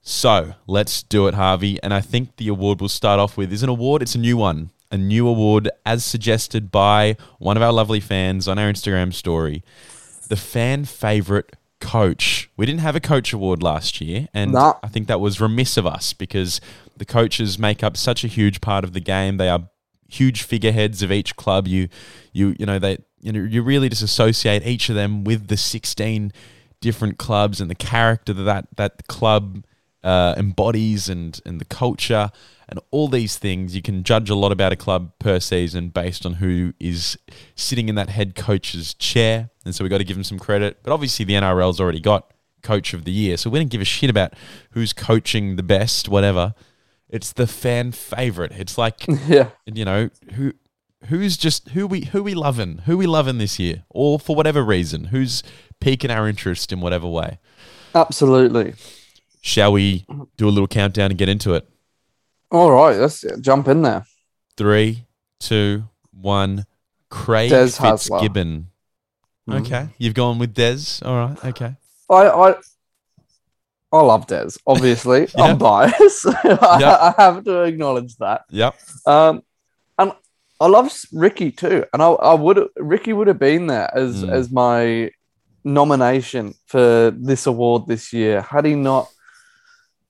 So 0.01 0.55
let's 0.69 1.03
do 1.03 1.27
it, 1.27 1.35
Harvey. 1.35 1.83
And 1.83 1.93
I 1.93 2.01
think 2.01 2.37
the 2.37 2.47
award 2.47 2.81
we'll 2.81 2.89
start 2.89 3.19
off 3.19 3.37
with 3.37 3.53
is 3.53 3.65
an 3.65 3.69
award. 3.69 4.03
It's 4.03 4.15
a 4.15 4.19
new 4.19 4.37
one, 4.37 4.71
a 4.91 4.97
new 4.97 5.27
award 5.29 5.69
as 5.85 6.05
suggested 6.05 6.71
by 6.71 7.17
one 7.39 7.57
of 7.57 7.63
our 7.63 7.73
lovely 7.73 8.01
fans 8.01 8.49
on 8.49 8.59
our 8.59 8.71
Instagram 8.71 9.13
story. 9.13 9.63
The 10.29 10.37
fan 10.37 10.85
favorite 10.85 11.57
coach. 11.81 12.51
We 12.57 12.67
didn't 12.67 12.81
have 12.81 12.97
a 12.97 13.01
coach 13.01 13.33
award 13.33 13.63
last 13.63 14.01
year, 14.01 14.29
and 14.33 14.53
Nah. 14.53 14.75
I 14.83 14.89
think 14.89 15.09
that 15.09 15.21
was 15.21 15.41
remiss 15.41 15.77
of 15.77 15.87
us 15.87 16.13
because 16.13 16.61
the 16.97 17.05
coaches 17.05 17.59
make 17.59 17.83
up 17.83 17.97
such 17.97 18.25
a 18.25 18.29
huge 18.29 18.61
part 18.61 18.85
of 18.85 18.93
the 18.93 19.01
game. 19.01 19.37
They 19.37 19.49
are 19.49 19.69
huge 20.09 20.43
figureheads 20.43 21.03
of 21.03 21.13
each 21.13 21.37
club. 21.37 21.69
You, 21.69 21.89
you, 22.33 22.57
you 22.59 22.67
know, 22.67 22.79
they, 22.79 22.99
you 23.21 23.33
know, 23.33 23.41
you 23.41 23.63
really 23.63 23.89
just 23.89 24.03
associate 24.03 24.67
each 24.67 24.89
of 24.89 24.95
them 24.95 25.25
with 25.25 25.49
the 25.49 25.57
sixteen 25.57 26.33
different 26.81 27.19
clubs 27.19 27.61
and 27.61 27.71
the 27.71 27.75
character 27.75 28.33
that 28.33 28.45
that, 28.45 28.77
that 28.77 29.07
club 29.09 29.65
uh, 30.05 30.35
embodies 30.37 31.09
and 31.09 31.41
and 31.45 31.61
the 31.61 31.65
culture 31.65 32.31
and 32.69 32.81
all 32.91 33.09
these 33.09 33.37
things. 33.39 33.75
You 33.77 33.83
can 33.83 34.03
judge 34.03 34.29
a 34.31 34.35
lot 34.35 34.53
about 34.53 34.73
a 34.73 34.77
club 34.77 35.13
per 35.19 35.39
season 35.41 35.89
based 35.91 36.27
on 36.27 36.35
who 36.35 36.73
is 36.81 37.19
sitting 37.55 37.89
in 37.89 37.95
that 37.95 38.11
head 38.11 38.35
coach's 38.35 38.95
chair, 38.95 39.51
and 39.65 39.75
so 39.75 39.85
we 39.85 39.89
got 39.91 39.99
to 39.99 40.05
give 40.05 40.17
them 40.17 40.25
some 40.25 40.39
credit. 40.39 40.79
But 40.83 40.93
obviously, 40.93 41.25
the 41.25 41.35
NRL's 41.35 41.81
already 41.81 42.01
got 42.01 42.33
coach 42.63 42.93
of 42.95 43.05
the 43.05 43.13
year, 43.13 43.37
so 43.37 43.49
we 43.51 43.59
don't 43.59 43.71
give 43.71 43.81
a 43.81 43.85
shit 43.85 44.11
about 44.11 44.33
who's 44.71 44.93
coaching 44.93 45.57
the 45.57 45.63
best, 45.63 46.09
whatever. 46.09 46.55
It's 47.09 47.33
the 47.33 47.47
fan 47.47 47.93
favorite. 47.93 48.53
It's 48.53 48.77
like 48.77 49.07
Yeah. 49.29 49.51
you 49.65 49.85
know 49.85 50.11
who 50.35 50.53
who's 51.05 51.37
just 51.37 51.69
who 51.69 51.87
we 51.87 52.07
who 52.07 52.23
we 52.25 52.35
loving 52.35 52.79
who 52.87 52.97
we 52.97 53.07
loving 53.07 53.39
this 53.39 53.61
year 53.61 53.85
or 53.91 54.19
for 54.19 54.35
whatever 54.35 54.65
reason 54.65 55.05
who's 55.05 55.43
piquing 55.79 56.11
our 56.11 56.27
interest 56.27 56.73
in 56.73 56.81
whatever 56.81 57.07
way 57.07 57.39
Absolutely. 57.95 58.75
shall 59.41 59.73
we 59.73 60.05
do 60.37 60.49
a 60.49 60.51
little 60.51 60.67
countdown 60.67 61.11
and 61.13 61.19
get 61.19 61.29
into 61.29 61.55
it 61.55 61.69
All 62.51 62.71
right, 62.71 62.97
let's 62.97 63.25
jump 63.41 63.69
in 63.69 63.83
there. 63.83 64.05
three 64.57 65.07
two 65.41 65.85
one 66.13 66.65
craig 67.11 67.51
Des 67.51 67.67
Hasler. 67.79 67.99
fitzgibbon 67.99 68.69
Okay, 69.49 69.89
you've 69.99 70.15
gone 70.15 70.39
with 70.39 70.55
Des. 70.55 71.05
All 71.05 71.15
right. 71.17 71.45
Okay. 71.45 71.77
I 72.11 72.27
I, 72.29 72.55
I 73.93 74.01
love 74.01 74.27
Des. 74.27 74.51
Obviously, 74.67 75.29
Yeah. 75.37 75.45
I'm 75.45 75.59
biased. 75.59 76.27
I, 76.45 76.79
Yeah. 76.81 76.97
I 77.01 77.23
have 77.23 77.45
to 77.45 77.63
acknowledge 77.63 78.17
that. 78.17 78.43
Yep. 78.51 78.75
Um, 79.07 79.43
and 79.99 80.13
I 80.61 80.67
love 80.67 80.91
Ricky 81.13 81.53
too. 81.53 81.85
And 81.93 82.03
I, 82.03 82.07
I 82.09 82.35
would 82.35 82.59
Ricky 82.77 83.13
would 83.13 83.29
have 83.29 83.39
been 83.39 83.67
there 83.69 83.91
as 83.97 84.25
Mm. 84.25 84.31
as 84.33 84.51
my 84.51 85.11
nomination 85.65 86.55
for 86.67 87.11
this 87.17 87.47
award 87.47 87.87
this 87.87 88.13
year 88.13 88.41
had 88.41 88.65
he 88.65 88.75
not 88.75 89.09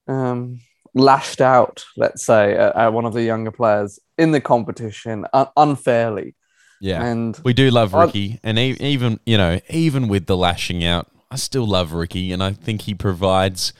um, 0.08 0.60
lashed 0.96 1.40
out, 1.40 1.84
let's 1.96 2.24
say, 2.24 2.54
at, 2.54 2.74
at 2.74 2.92
one 2.92 3.04
of 3.04 3.12
the 3.12 3.22
younger 3.22 3.52
players 3.52 4.00
in 4.18 4.32
the 4.32 4.40
competition 4.40 5.26
un- 5.32 5.46
unfairly. 5.56 6.34
Yeah. 6.80 7.04
And 7.04 7.38
We 7.44 7.52
do 7.52 7.70
love 7.70 7.94
I- 7.94 8.04
Ricky, 8.06 8.40
and 8.42 8.58
e- 8.58 8.76
even 8.80 9.20
you 9.26 9.38
know, 9.38 9.60
even 9.70 10.08
with 10.08 10.26
the 10.26 10.36
lashing 10.36 10.82
out, 10.84 11.08
I 11.30 11.36
still 11.36 11.66
love 11.66 11.92
Ricky, 11.92 12.32
and 12.32 12.42
I 12.42 12.52
think 12.52 12.82
he 12.82 12.94
provides 12.94 13.72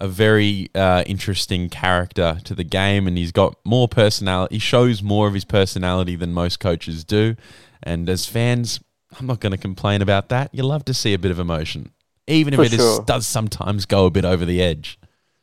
a 0.00 0.06
very 0.08 0.68
uh, 0.74 1.02
interesting 1.06 1.68
character 1.68 2.38
to 2.44 2.54
the 2.54 2.64
game, 2.64 3.06
and 3.08 3.18
he's 3.18 3.32
got 3.32 3.56
more 3.64 3.88
personality. 3.88 4.56
He 4.56 4.58
shows 4.60 5.02
more 5.02 5.26
of 5.26 5.34
his 5.34 5.44
personality 5.44 6.16
than 6.16 6.32
most 6.32 6.60
coaches 6.60 7.02
do, 7.04 7.34
and 7.82 8.08
as 8.08 8.26
fans, 8.26 8.80
I'm 9.18 9.26
not 9.26 9.40
going 9.40 9.52
to 9.52 9.58
complain 9.58 10.02
about 10.02 10.28
that. 10.28 10.54
You 10.54 10.62
love 10.64 10.84
to 10.86 10.94
see 10.94 11.14
a 11.14 11.18
bit 11.18 11.30
of 11.30 11.38
emotion, 11.38 11.90
even 12.26 12.52
if 12.54 12.58
For 12.58 12.64
it 12.64 12.72
is, 12.74 12.78
sure. 12.80 13.04
does 13.04 13.26
sometimes 13.26 13.86
go 13.86 14.06
a 14.06 14.10
bit 14.10 14.24
over 14.24 14.44
the 14.44 14.62
edge. 14.62 14.98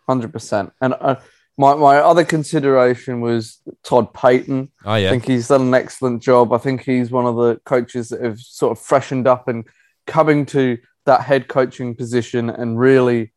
Hundred 0.08 0.34
percent. 0.34 0.72
And 0.82 0.96
uh, 1.00 1.16
my 1.58 1.76
my 1.76 1.98
other 1.98 2.24
consideration 2.24 3.22
was 3.22 3.60
Todd 3.84 4.14
Payten. 4.14 4.70
Oh 4.84 4.94
I 4.94 5.10
think 5.10 5.26
he's 5.26 5.48
done 5.48 5.62
an 5.62 5.74
excellent 5.74 6.22
job. 6.22 6.54
I 6.54 6.58
think 6.58 6.84
he's 6.84 7.12
one 7.12 7.26
of 7.26 7.36
the 7.36 7.60
coaches 7.66 8.10
that 8.10 8.22
have 8.22 8.40
sort 8.40 8.78
of 8.78 8.84
freshened 8.84 9.28
up 9.28 9.48
and 9.48 9.66
coming 10.06 10.46
to 10.48 10.78
that 11.06 11.22
head 11.22 11.48
coaching 11.48 11.96
position 11.96 12.50
and 12.50 12.80
really 12.80 13.34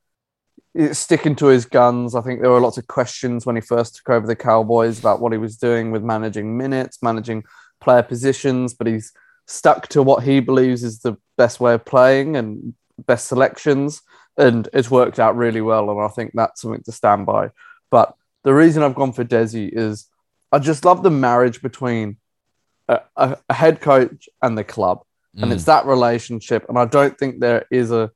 eh, 0.77 0.93
sticking 0.93 1.37
to 1.37 1.47
his 1.47 1.65
guns. 1.65 2.15
I 2.15 2.21
think 2.23 2.41
there 2.41 2.51
were 2.51 2.61
lots 2.61 2.79
of 2.79 2.87
questions 2.87 3.47
when 3.47 3.57
he 3.57 3.63
first 3.63 3.97
took 3.97 4.11
over 4.11 4.27
the 4.27 4.37
Cowboys 4.37 4.99
about 4.99 5.21
what 5.21 5.33
he 5.33 5.39
was 5.39 5.57
doing 5.57 5.91
with 5.91 6.03
managing 6.03 6.57
minutes, 6.57 7.03
managing 7.03 7.45
player 7.81 8.03
positions, 8.03 8.75
but 8.75 8.87
he's 8.87 9.13
stuck 9.47 9.89
to 9.89 10.03
what 10.03 10.25
he 10.25 10.41
believes 10.41 10.83
is 10.83 11.01
the 11.01 11.17
best 11.37 11.61
way 11.61 11.75
of 11.75 11.85
playing 11.85 12.37
and 12.37 12.75
best 13.07 13.29
selections, 13.29 14.03
and 14.39 14.69
it's 14.73 14.91
worked 14.91 15.19
out 15.19 15.37
really 15.37 15.61
well. 15.61 15.91
And 15.91 16.01
I 16.01 16.09
think 16.09 16.31
that's 16.33 16.63
something 16.63 16.83
to 16.85 16.93
stand 16.93 17.27
by. 17.27 17.51
But 17.91 18.15
the 18.45 18.55
reason 18.55 18.83
I've 18.83 18.95
gone 18.95 19.13
for 19.13 19.25
Desi 19.25 19.69
is 19.71 20.07
I 20.51 20.59
just 20.61 20.85
love 20.85 21.03
the 21.03 21.11
marriage 21.11 21.61
between 21.61 22.17
a, 22.89 23.01
a, 23.17 23.37
a 23.51 23.55
head 23.55 23.81
coach 23.83 24.29
and 24.41 24.57
the 24.57 24.65
club, 24.65 25.03
and 25.37 25.51
Mm. 25.51 25.55
it's 25.55 25.65
that 25.65 25.85
relationship. 25.85 26.65
And 26.69 26.79
I 26.79 26.87
don't 26.87 27.19
think 27.19 27.41
there 27.41 27.67
is 27.71 27.91
a, 27.91 28.11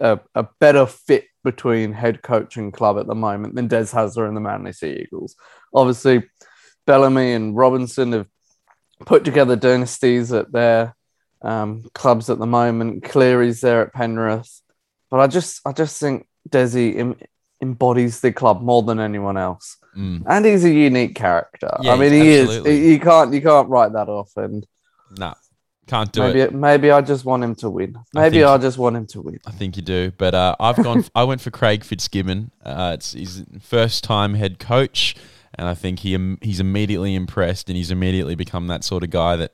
a 0.00 0.20
a 0.34 0.44
better 0.58 0.86
fit 0.86 1.26
between 1.44 1.92
head 1.92 2.22
coach 2.22 2.56
and 2.56 2.72
club 2.72 2.98
at 2.98 3.06
the 3.06 3.14
moment 3.14 3.54
than 3.56 3.68
Des 3.68 3.86
Hasler 3.92 4.26
and 4.28 4.36
the 4.36 4.40
Manly 4.40 4.72
Sea 4.72 5.02
Eagles. 5.02 5.34
Obviously, 5.74 6.22
Bellamy 6.86 7.32
and 7.32 7.56
Robinson 7.56 8.12
have 8.12 8.28
put 9.04 9.24
together 9.24 9.56
dynasties 9.56 10.32
at 10.32 10.52
their 10.52 10.94
um, 11.42 11.84
clubs 11.94 12.30
at 12.30 12.38
the 12.38 12.46
moment. 12.46 13.02
Cleary's 13.02 13.60
there 13.60 13.82
at 13.82 13.92
Penrith, 13.92 14.62
but 15.12 15.20
I 15.20 15.26
just 15.28 15.60
I 15.68 15.72
just 15.72 16.00
think 16.00 16.26
Desi 16.48 16.96
em- 16.98 17.18
embodies 17.60 18.20
the 18.20 18.32
club 18.32 18.62
more 18.62 18.82
than 18.82 18.98
anyone 18.98 19.36
else 19.36 19.76
Mm. 19.96 20.22
and 20.26 20.46
he's 20.46 20.64
a 20.64 20.70
unique 20.70 21.14
character. 21.14 21.68
Yeah, 21.82 21.92
I 21.92 21.96
mean, 21.98 22.12
he 22.14 22.38
absolutely. 22.40 22.78
is. 22.78 22.86
You 22.92 22.98
can't 22.98 23.34
you 23.34 23.42
can't 23.42 23.68
write 23.68 23.92
that 23.92 24.08
off. 24.08 24.30
And 24.38 24.66
Nah, 25.18 25.34
can't 25.86 26.10
do 26.10 26.20
maybe 26.22 26.40
it. 26.40 26.54
maybe 26.54 26.90
I 26.90 27.02
just 27.02 27.26
want 27.26 27.44
him 27.44 27.54
to 27.56 27.68
win. 27.68 27.96
I 27.98 28.20
Maybe 28.22 28.36
think- 28.38 28.46
I, 28.48 28.56
just 28.56 28.78
want 28.78 28.96
him 28.96 29.06
to 29.08 29.20
win. 29.20 29.38
I 29.46 29.50
think 29.50 29.76
you 29.76 29.82
do, 29.82 30.10
but 30.16 30.32
uh, 30.34 30.56
I've 30.58 30.82
gone. 30.82 31.04
I 31.14 31.24
went 31.24 31.42
for 31.42 31.50
Craig 31.50 31.84
Fitzgibbon. 31.84 32.50
Uh, 32.64 32.92
it's 32.94 33.12
his 33.12 33.44
first 33.60 34.02
time 34.02 34.32
head 34.32 34.58
coach, 34.58 35.14
and 35.54 35.68
I 35.68 35.74
think 35.74 36.00
he 36.00 36.36
he's 36.40 36.60
immediately 36.60 37.14
impressed, 37.14 37.68
and 37.68 37.76
he's 37.76 37.90
immediately 37.90 38.34
become 38.34 38.66
that 38.68 38.84
sort 38.84 39.04
of 39.04 39.10
guy 39.10 39.36
that 39.36 39.52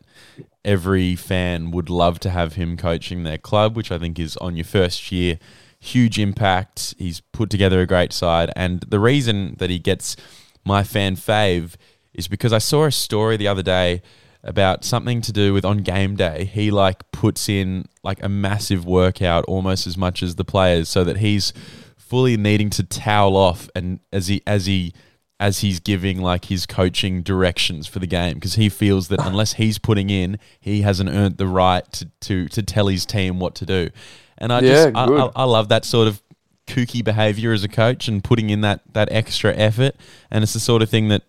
every 0.64 1.16
fan 1.16 1.70
would 1.70 1.90
love 1.90 2.20
to 2.20 2.30
have 2.30 2.54
him 2.54 2.76
coaching 2.76 3.24
their 3.24 3.38
club, 3.38 3.76
which 3.76 3.90
I 3.90 3.98
think 3.98 4.18
is 4.18 4.36
on 4.38 4.56
your 4.56 4.64
first 4.64 5.10
year, 5.10 5.38
huge 5.80 6.18
impact. 6.18 6.94
He's 6.98 7.20
put 7.20 7.50
together 7.50 7.80
a 7.80 7.86
great 7.86 8.12
side, 8.12 8.50
and 8.56 8.80
the 8.88 9.00
reason 9.00 9.56
that 9.58 9.70
he 9.70 9.78
gets 9.78 10.16
my 10.64 10.82
fan 10.82 11.16
fave 11.16 11.74
is 12.14 12.28
because 12.28 12.52
I 12.52 12.58
saw 12.58 12.84
a 12.84 12.92
story 12.92 13.36
the 13.36 13.48
other 13.48 13.62
day 13.62 14.02
about 14.42 14.84
something 14.84 15.20
to 15.22 15.32
do 15.32 15.52
with 15.52 15.64
on 15.64 15.78
game 15.78 16.16
day. 16.16 16.44
He 16.44 16.70
like 16.70 17.10
puts 17.12 17.48
in 17.48 17.86
like 18.02 18.22
a 18.22 18.28
massive 18.28 18.84
workout 18.84 19.44
almost 19.46 19.86
as 19.86 19.96
much 19.96 20.22
as 20.22 20.36
the 20.36 20.44
players 20.44 20.88
so 20.88 21.04
that 21.04 21.18
he's 21.18 21.52
fully 21.96 22.36
needing 22.36 22.70
to 22.70 22.82
towel 22.82 23.36
off 23.36 23.68
and 23.74 24.00
as 24.12 24.28
he 24.28 24.42
as 24.46 24.66
he 24.66 24.92
as 25.40 25.60
he's 25.60 25.78
giving 25.78 26.20
like 26.20 26.46
his 26.46 26.66
coaching 26.66 27.22
directions 27.22 27.86
for 27.86 28.00
the 28.00 28.06
game 28.06 28.34
because 28.34 28.54
he 28.54 28.68
feels 28.68 29.08
that 29.08 29.24
unless 29.24 29.54
he's 29.54 29.78
putting 29.78 30.10
in, 30.10 30.38
he 30.58 30.82
hasn't 30.82 31.08
earned 31.10 31.36
the 31.36 31.46
right 31.46 31.90
to 31.92 32.06
to, 32.20 32.48
to 32.48 32.62
tell 32.62 32.88
his 32.88 33.06
team 33.06 33.38
what 33.38 33.54
to 33.56 33.66
do. 33.66 33.90
And 34.36 34.52
I 34.52 34.60
just 34.60 34.96
I. 34.96 35.04
I, 35.04 35.30
I 35.36 35.44
love 35.44 35.68
that 35.68 35.84
sort 35.84 36.08
of 36.08 36.20
kooky 36.66 37.02
behavior 37.02 37.52
as 37.52 37.64
a 37.64 37.68
coach 37.68 38.08
and 38.08 38.22
putting 38.22 38.50
in 38.50 38.60
that 38.62 38.80
that 38.92 39.10
extra 39.12 39.54
effort. 39.54 39.94
And 40.30 40.42
it's 40.42 40.52
the 40.52 40.60
sort 40.60 40.82
of 40.82 40.90
thing 40.90 41.08
that 41.08 41.22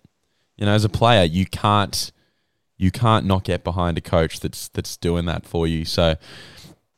you 0.56 0.66
know 0.66 0.72
as 0.72 0.84
a 0.84 0.88
player 0.88 1.24
you 1.24 1.46
can't 1.46 2.12
you 2.76 2.90
can't 2.90 3.26
not 3.26 3.44
get 3.44 3.62
behind 3.62 3.98
a 3.98 4.00
coach 4.00 4.40
that's 4.40 4.68
that's 4.68 4.96
doing 4.96 5.26
that 5.26 5.44
for 5.44 5.66
you. 5.66 5.84
So 5.84 6.16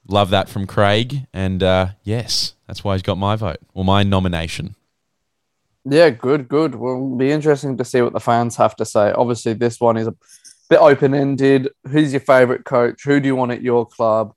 love 0.08 0.30
that 0.30 0.48
from 0.48 0.66
Craig, 0.66 1.26
and 1.32 1.62
uh, 1.62 1.88
yes, 2.04 2.54
that's 2.66 2.84
why 2.84 2.94
he's 2.94 3.02
got 3.02 3.18
my 3.18 3.36
vote 3.36 3.58
or 3.74 3.84
my 3.84 4.02
nomination. 4.02 4.76
Yeah, 5.84 6.10
good, 6.10 6.48
good. 6.48 6.74
Well, 6.74 6.94
it'll 6.94 7.16
be 7.16 7.32
interesting 7.32 7.76
to 7.76 7.84
see 7.84 8.02
what 8.02 8.12
the 8.12 8.20
fans 8.20 8.56
have 8.56 8.76
to 8.76 8.84
say. 8.84 9.12
Obviously, 9.12 9.52
this 9.54 9.80
one 9.80 9.96
is 9.96 10.06
a 10.06 10.14
bit 10.70 10.78
open 10.78 11.14
ended. 11.14 11.68
Who's 11.88 12.12
your 12.12 12.20
favorite 12.20 12.64
coach? 12.64 13.02
Who 13.04 13.20
do 13.20 13.26
you 13.26 13.36
want 13.36 13.52
at 13.52 13.62
your 13.62 13.86
club? 13.86 14.34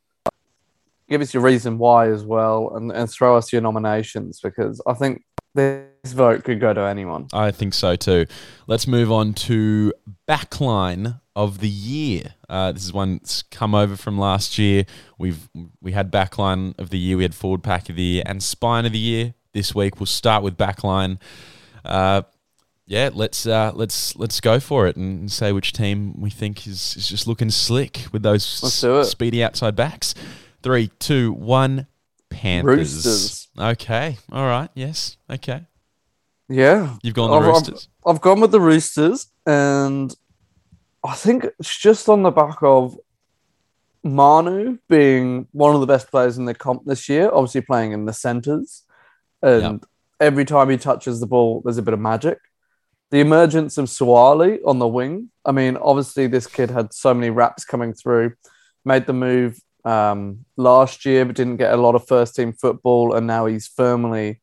Give 1.07 1.21
us 1.21 1.33
your 1.33 1.43
reason 1.43 1.77
why 1.77 2.09
as 2.09 2.23
well, 2.23 2.75
and, 2.75 2.91
and 2.91 3.09
throw 3.09 3.37
us 3.37 3.53
your 3.53 3.61
nominations 3.61 4.39
because 4.39 4.81
I 4.87 4.93
think 4.93 5.23
this 5.53 6.13
vote 6.13 6.43
could 6.43 6.59
go 6.59 6.73
to 6.73 6.81
anyone. 6.81 7.27
I 7.31 7.51
think 7.51 7.73
so 7.73 7.95
too. 7.95 8.25
Let's 8.67 8.87
move 8.87 9.11
on 9.11 9.33
to 9.33 9.93
backline 10.27 11.21
of 11.35 11.59
the 11.59 11.69
year. 11.69 12.35
Uh, 12.49 12.71
this 12.71 12.83
is 12.83 12.93
one 12.93 13.17
that's 13.17 13.43
come 13.43 13.75
over 13.75 13.95
from 13.95 14.17
last 14.17 14.57
year. 14.57 14.85
We've 15.17 15.47
we 15.81 15.91
had 15.91 16.11
backline 16.11 16.77
of 16.79 16.89
the 16.89 16.97
year, 16.97 17.17
we 17.17 17.23
had 17.23 17.35
forward 17.35 17.63
pack 17.63 17.89
of 17.89 17.95
the 17.95 18.01
year, 18.01 18.23
and 18.25 18.41
spine 18.41 18.85
of 18.85 18.91
the 18.91 18.99
year. 18.99 19.35
This 19.55 19.73
week 19.73 20.01
we'll 20.01 20.05
start 20.05 20.43
with 20.43 20.57
backline. 20.57 21.17
Uh, 21.85 22.23
yeah, 22.87 23.09
let's 23.13 23.47
uh, 23.47 23.71
let's 23.73 24.13
let's 24.17 24.41
go 24.41 24.59
for 24.59 24.85
it 24.85 24.97
and 24.97 25.31
say 25.31 25.53
which 25.53 25.71
team 25.71 26.19
we 26.19 26.29
think 26.29 26.67
is, 26.67 26.93
is 26.97 27.07
just 27.07 27.25
looking 27.25 27.49
slick 27.49 28.01
with 28.11 28.21
those 28.21 28.61
Let's 28.61 28.81
do 28.81 28.99
it. 28.99 29.05
speedy 29.05 29.41
outside 29.41 29.73
backs. 29.77 30.13
Three, 30.61 30.91
two, 30.99 31.31
one. 31.31 31.87
Panthers. 32.29 32.77
Roosters. 33.05 33.47
Okay. 33.57 34.17
All 34.29 34.45
right. 34.45 34.69
Yes. 34.73 35.15
Okay. 35.31 35.61
Yeah, 36.49 36.97
You've 37.01 37.15
gone 37.15 37.29
the 37.31 37.37
I've- 37.37 37.45
I've- 37.45 37.53
Roosters. 37.53 37.87
I've 38.05 38.19
gone 38.19 38.41
with 38.41 38.51
the 38.51 38.59
Roosters, 38.59 39.27
and 39.45 40.13
I 41.01 41.13
think 41.15 41.45
it's 41.59 41.77
just 41.77 42.09
on 42.09 42.23
the 42.23 42.29
back 42.31 42.57
of 42.61 42.97
Manu 44.03 44.77
being 44.89 45.47
one 45.53 45.73
of 45.73 45.79
the 45.81 45.87
best 45.87 46.11
players 46.11 46.37
in 46.37 46.43
the 46.43 46.53
comp 46.53 46.85
this 46.85 47.07
year, 47.07 47.29
obviously 47.31 47.61
playing 47.61 47.93
in 47.93 48.05
the 48.05 48.11
centres. 48.13 48.83
And 49.45 49.83
every 50.19 50.43
time 50.43 50.69
he 50.69 50.77
touches 50.77 51.19
the 51.19 51.27
ball, 51.27 51.61
there's 51.63 51.77
a 51.77 51.83
bit 51.83 51.93
of 51.93 51.99
magic. 51.99 52.39
The 53.11 53.19
emergence 53.19 53.77
of 53.77 53.85
Suaalii 53.85 54.59
on 54.65 54.79
the 54.79 54.87
wing. 54.87 55.29
I 55.45 55.51
mean, 55.51 55.77
obviously, 55.77 56.27
this 56.27 56.47
kid 56.47 56.71
had 56.71 56.93
so 56.93 57.13
many 57.13 57.29
wraps 57.29 57.63
coming 57.63 57.93
through, 57.93 58.33
made 58.83 59.05
the 59.05 59.13
move 59.13 59.59
um, 59.85 60.45
last 60.57 61.05
year, 61.05 61.23
but 61.25 61.35
didn't 61.35 61.57
get 61.57 61.73
a 61.73 61.77
lot 61.77 61.93
of 61.93 62.07
first 62.07 62.35
team 62.35 62.53
football. 62.53 63.13
And 63.13 63.27
now 63.27 63.45
he's 63.45 63.67
firmly 63.67 64.41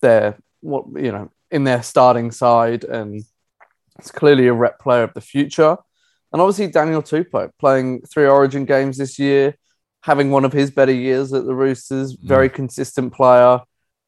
there, 0.00 0.38
what 0.60 0.86
you 0.96 1.12
know, 1.12 1.30
in 1.50 1.64
their 1.64 1.82
starting 1.82 2.30
side. 2.30 2.84
And 2.84 3.22
it's 3.98 4.10
clearly 4.10 4.46
a 4.46 4.54
rep 4.54 4.80
player 4.80 5.02
of 5.02 5.12
the 5.12 5.20
future. 5.20 5.76
And 6.32 6.40
obviously, 6.40 6.68
Daniel 6.68 7.02
Tupou 7.02 7.50
playing 7.58 8.02
three 8.02 8.26
origin 8.26 8.64
games 8.64 8.96
this 8.96 9.18
year, 9.18 9.56
having 10.02 10.30
one 10.30 10.46
of 10.46 10.54
his 10.54 10.70
better 10.70 10.94
years 10.94 11.34
at 11.34 11.44
the 11.44 11.54
Roosters, 11.54 12.12
very 12.12 12.48
consistent 12.48 13.12
player. 13.12 13.60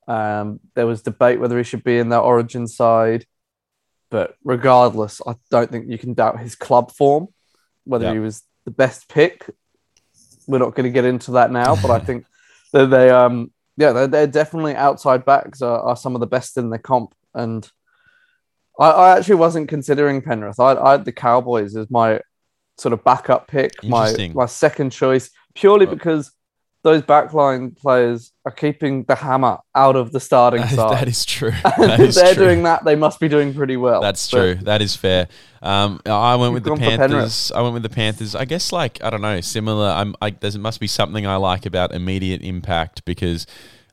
Um, 0.09 0.61
there 0.75 0.87
was 0.87 1.03
debate 1.03 1.41
whether 1.41 1.57
he 1.59 1.65
should 1.65 1.85
be 1.85 1.99
in 1.99 2.09
that 2.11 2.21
origin 2.21 2.67
side. 2.67 3.27
But 4.11 4.37
regardless, 4.45 5.21
I 5.27 5.37
don't 5.51 5.71
think 5.71 5.89
you 5.89 5.97
can 5.99 6.13
doubt 6.15 6.39
his 6.41 6.55
club 6.55 6.93
form, 6.93 7.29
whether 7.85 8.07
Yeah. 8.07 8.13
he 8.15 8.19
was 8.19 8.43
the 8.65 8.71
best 8.71 9.09
pick. 9.09 9.49
We're 10.47 10.59
not 10.59 10.75
going 10.75 10.85
to 10.85 10.91
get 10.91 11.05
into 11.05 11.33
that 11.33 11.51
now, 11.51 11.77
but 11.77 11.91
I 11.91 11.99
think 12.05 12.27
that 12.73 12.87
they, 12.87 13.09
um, 13.09 13.53
yeah, 13.77 13.93
they're, 13.93 14.07
they're 14.07 14.27
definitely 14.27 14.75
outside 14.75 15.25
backs 15.25 15.63
are, 15.63 15.81
are 15.81 15.97
some 15.97 16.15
of 16.15 16.21
the 16.21 16.27
best 16.27 16.59
in 16.59 16.69
the 16.69 16.79
comp. 16.79 17.15
And 17.35 17.67
I, 18.79 18.91
I 18.91 19.17
actually 19.19 19.37
wasn't 19.37 19.69
considering 19.69 20.21
Penrith. 20.21 20.61
I, 20.61 20.75
I 20.75 20.93
had 20.93 21.05
the 21.07 21.13
Cowboys 21.13 21.75
as 21.75 21.91
my 21.91 22.21
sort 22.77 22.93
of 22.93 23.05
backup 23.05 23.49
pick, 23.49 23.83
my 23.85 24.11
my 24.35 24.47
second 24.47 24.91
choice, 24.91 25.31
purely 25.55 25.87
because 25.87 26.33
those 26.83 27.03
backline 27.03 27.77
players 27.79 28.33
are 28.45 28.51
keeping 28.53 29.05
the 29.05 29.15
hammer 29.15 29.59
out 29.75 29.95
of 29.95 30.11
the 30.13 30.19
starting 30.19 30.63
side. 30.67 30.99
that 30.99 31.09
is 31.09 31.25
true. 31.25 31.53
If 31.79 32.15
they're 32.15 32.35
true. 32.35 32.45
doing 32.47 32.65
that, 32.65 32.85
they 32.85 32.97
must 32.97 33.21
be 33.21 33.29
doing 33.29 33.55
pretty 33.55 33.77
well. 33.77 34.01
That's 34.01 34.31
But 34.31 34.37
true. 34.37 34.55
That 34.57 34.83
is 34.83 34.97
fair. 34.97 35.29
Um, 35.63 36.01
I 36.07 36.35
went 36.37 36.55
with 36.55 36.65
the 36.65 36.71
gone 36.71 36.79
for 36.79 36.85
Penrith. 36.85 37.11
Panthers. 37.11 37.53
I 37.53 37.61
went 37.63 37.75
with 37.75 37.83
the 37.85 37.89
Panthers. 37.89 38.35
I 38.35 38.45
guess 38.45 38.73
like 38.73 39.03
I 39.03 39.11
don't 39.11 39.23
know, 39.23 39.41
similar. 39.41 39.89
I'm. 39.89 40.15
I, 40.21 40.31
there 40.31 40.51
must 40.59 40.81
be 40.81 40.89
something 40.89 41.27
I 41.27 41.37
like 41.37 41.67
about 41.67 41.93
immediate 41.95 42.43
impact 42.43 43.05
because 43.05 43.47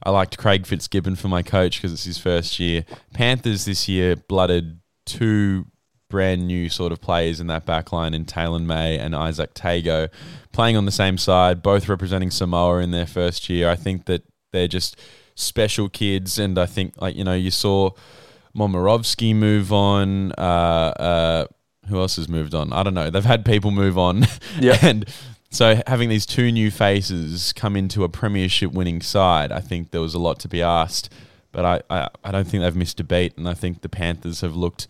I 0.03 0.09
liked 0.09 0.37
Craig 0.37 0.65
Fitzgibbon 0.65 1.15
for 1.15 1.27
my 1.27 1.43
coach 1.43 1.77
because 1.77 1.93
it's 1.93 2.05
his 2.05 2.17
first 2.17 2.59
year. 2.59 2.85
Panthers 3.13 3.65
this 3.65 3.87
year 3.87 4.15
blooded 4.15 4.79
two 5.05 5.65
brand 6.09 6.47
new 6.47 6.69
sort 6.69 6.91
of 6.91 6.99
players 6.99 7.39
in 7.39 7.47
that 7.47 7.65
back 7.65 7.91
line 7.91 8.13
in 8.13 8.25
Taylan 8.25 8.65
May 8.65 8.97
and 8.97 9.13
Izack 9.13 9.53
Tago 9.53 10.09
playing 10.51 10.75
on 10.75 10.85
the 10.85 10.91
same 10.91 11.17
side, 11.17 11.61
both 11.61 11.87
representing 11.87 12.31
Samoa 12.31 12.79
in 12.79 12.91
their 12.91 13.05
first 13.05 13.49
year. 13.49 13.69
I 13.69 13.75
think 13.75 14.05
that 14.05 14.23
they're 14.51 14.67
just 14.67 14.99
special 15.35 15.87
kids, 15.89 16.37
and 16.39 16.57
I 16.59 16.65
think 16.65 16.99
like 17.01 17.15
you 17.15 17.23
know 17.23 17.35
you 17.35 17.51
saw 17.51 17.91
Momirovski 18.55 19.35
move 19.35 19.71
on. 19.71 20.31
Uh, 20.33 20.41
uh, 20.99 21.45
who 21.87 21.99
else 21.99 22.17
has 22.17 22.29
moved 22.29 22.53
on? 22.53 22.71
I 22.73 22.83
don't 22.83 22.93
know. 22.93 23.09
They've 23.09 23.23
had 23.23 23.43
people 23.45 23.71
move 23.71 23.97
on, 23.97 24.25
Yeah. 24.59 24.77
and 24.81 25.07
so 25.49 25.81
having 25.87 26.09
these 26.09 26.25
two 26.27 26.51
new 26.51 26.69
faces 26.69 27.53
come 27.53 27.75
into 27.75 28.03
a 28.03 28.09
premiership 28.09 28.71
winning 28.71 29.01
side, 29.01 29.51
I 29.51 29.59
think 29.61 29.89
there 29.91 30.01
was 30.01 30.13
a 30.13 30.19
lot 30.19 30.39
to 30.41 30.47
be 30.47 30.61
asked. 30.61 31.11
But 31.51 31.65
I, 31.65 31.81
I, 31.89 32.09
I 32.23 32.31
don't 32.31 32.47
think 32.47 32.61
they've 32.61 32.75
missed 32.75 32.99
a 32.99 33.03
beat, 33.03 33.35
and 33.37 33.49
I 33.49 33.55
think 33.55 33.81
the 33.81 33.89
Panthers 33.89 34.41
have 34.41 34.55
looked 34.55 34.87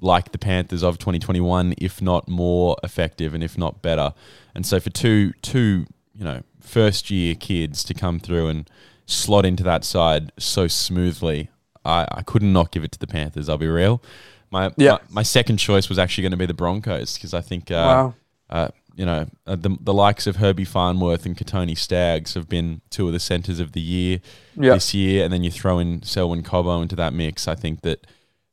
like 0.00 0.32
the 0.32 0.38
Panthers 0.38 0.82
of 0.82 0.98
2021, 0.98 1.74
if 1.78 2.00
not 2.00 2.28
more 2.28 2.76
effective 2.82 3.34
and 3.34 3.42
if 3.42 3.58
not 3.58 3.82
better. 3.82 4.12
And 4.54 4.64
so 4.66 4.78
for 4.80 4.90
two 4.90 5.32
two 5.42 5.86
you 6.14 6.24
know 6.24 6.42
first 6.60 7.10
year 7.10 7.34
kids 7.34 7.82
to 7.84 7.94
come 7.94 8.20
through 8.20 8.48
and 8.48 8.70
slot 9.06 9.46
into 9.46 9.62
that 9.62 9.84
side 9.84 10.32
so 10.38 10.66
smoothly, 10.68 11.50
I, 11.84 12.06
I 12.10 12.22
couldn't 12.22 12.52
not 12.52 12.70
give 12.72 12.84
it 12.84 12.92
to 12.92 12.98
the 12.98 13.06
Panthers. 13.06 13.48
I'll 13.48 13.58
be 13.58 13.66
real. 13.68 14.02
My 14.50 14.72
Yeah. 14.76 14.92
my, 14.92 14.98
my 15.10 15.22
second 15.22 15.56
choice 15.58 15.88
was 15.88 15.98
actually 15.98 16.22
going 16.22 16.32
to 16.32 16.36
be 16.38 16.46
the 16.46 16.54
Broncos 16.54 17.14
because 17.14 17.34
I 17.34 17.40
think 17.40 17.70
uh, 17.70 17.74
wow. 17.74 18.14
uh, 18.50 18.68
you 18.96 19.06
know, 19.06 19.26
uh, 19.46 19.54
the, 19.54 19.76
the 19.80 19.94
likes 19.94 20.26
of 20.26 20.36
Herbie 20.36 20.64
Farnworth 20.64 21.24
and 21.24 21.36
Kotoni 21.36 21.78
Staggs 21.78 22.34
have 22.34 22.48
been 22.48 22.80
two 22.90 23.06
of 23.06 23.12
the 23.12 23.20
centres 23.20 23.60
of 23.60 23.70
the 23.72 23.80
year 23.80 24.20
Yeah. 24.56 24.74
this 24.74 24.92
year, 24.92 25.22
and 25.24 25.32
then 25.32 25.44
you 25.44 25.50
throw 25.52 25.78
in 25.78 26.02
Selwyn 26.02 26.42
Cobbo 26.42 26.82
into 26.82 26.96
that 26.96 27.12
mix. 27.12 27.46
I 27.46 27.54
think 27.54 27.82
that 27.82 28.06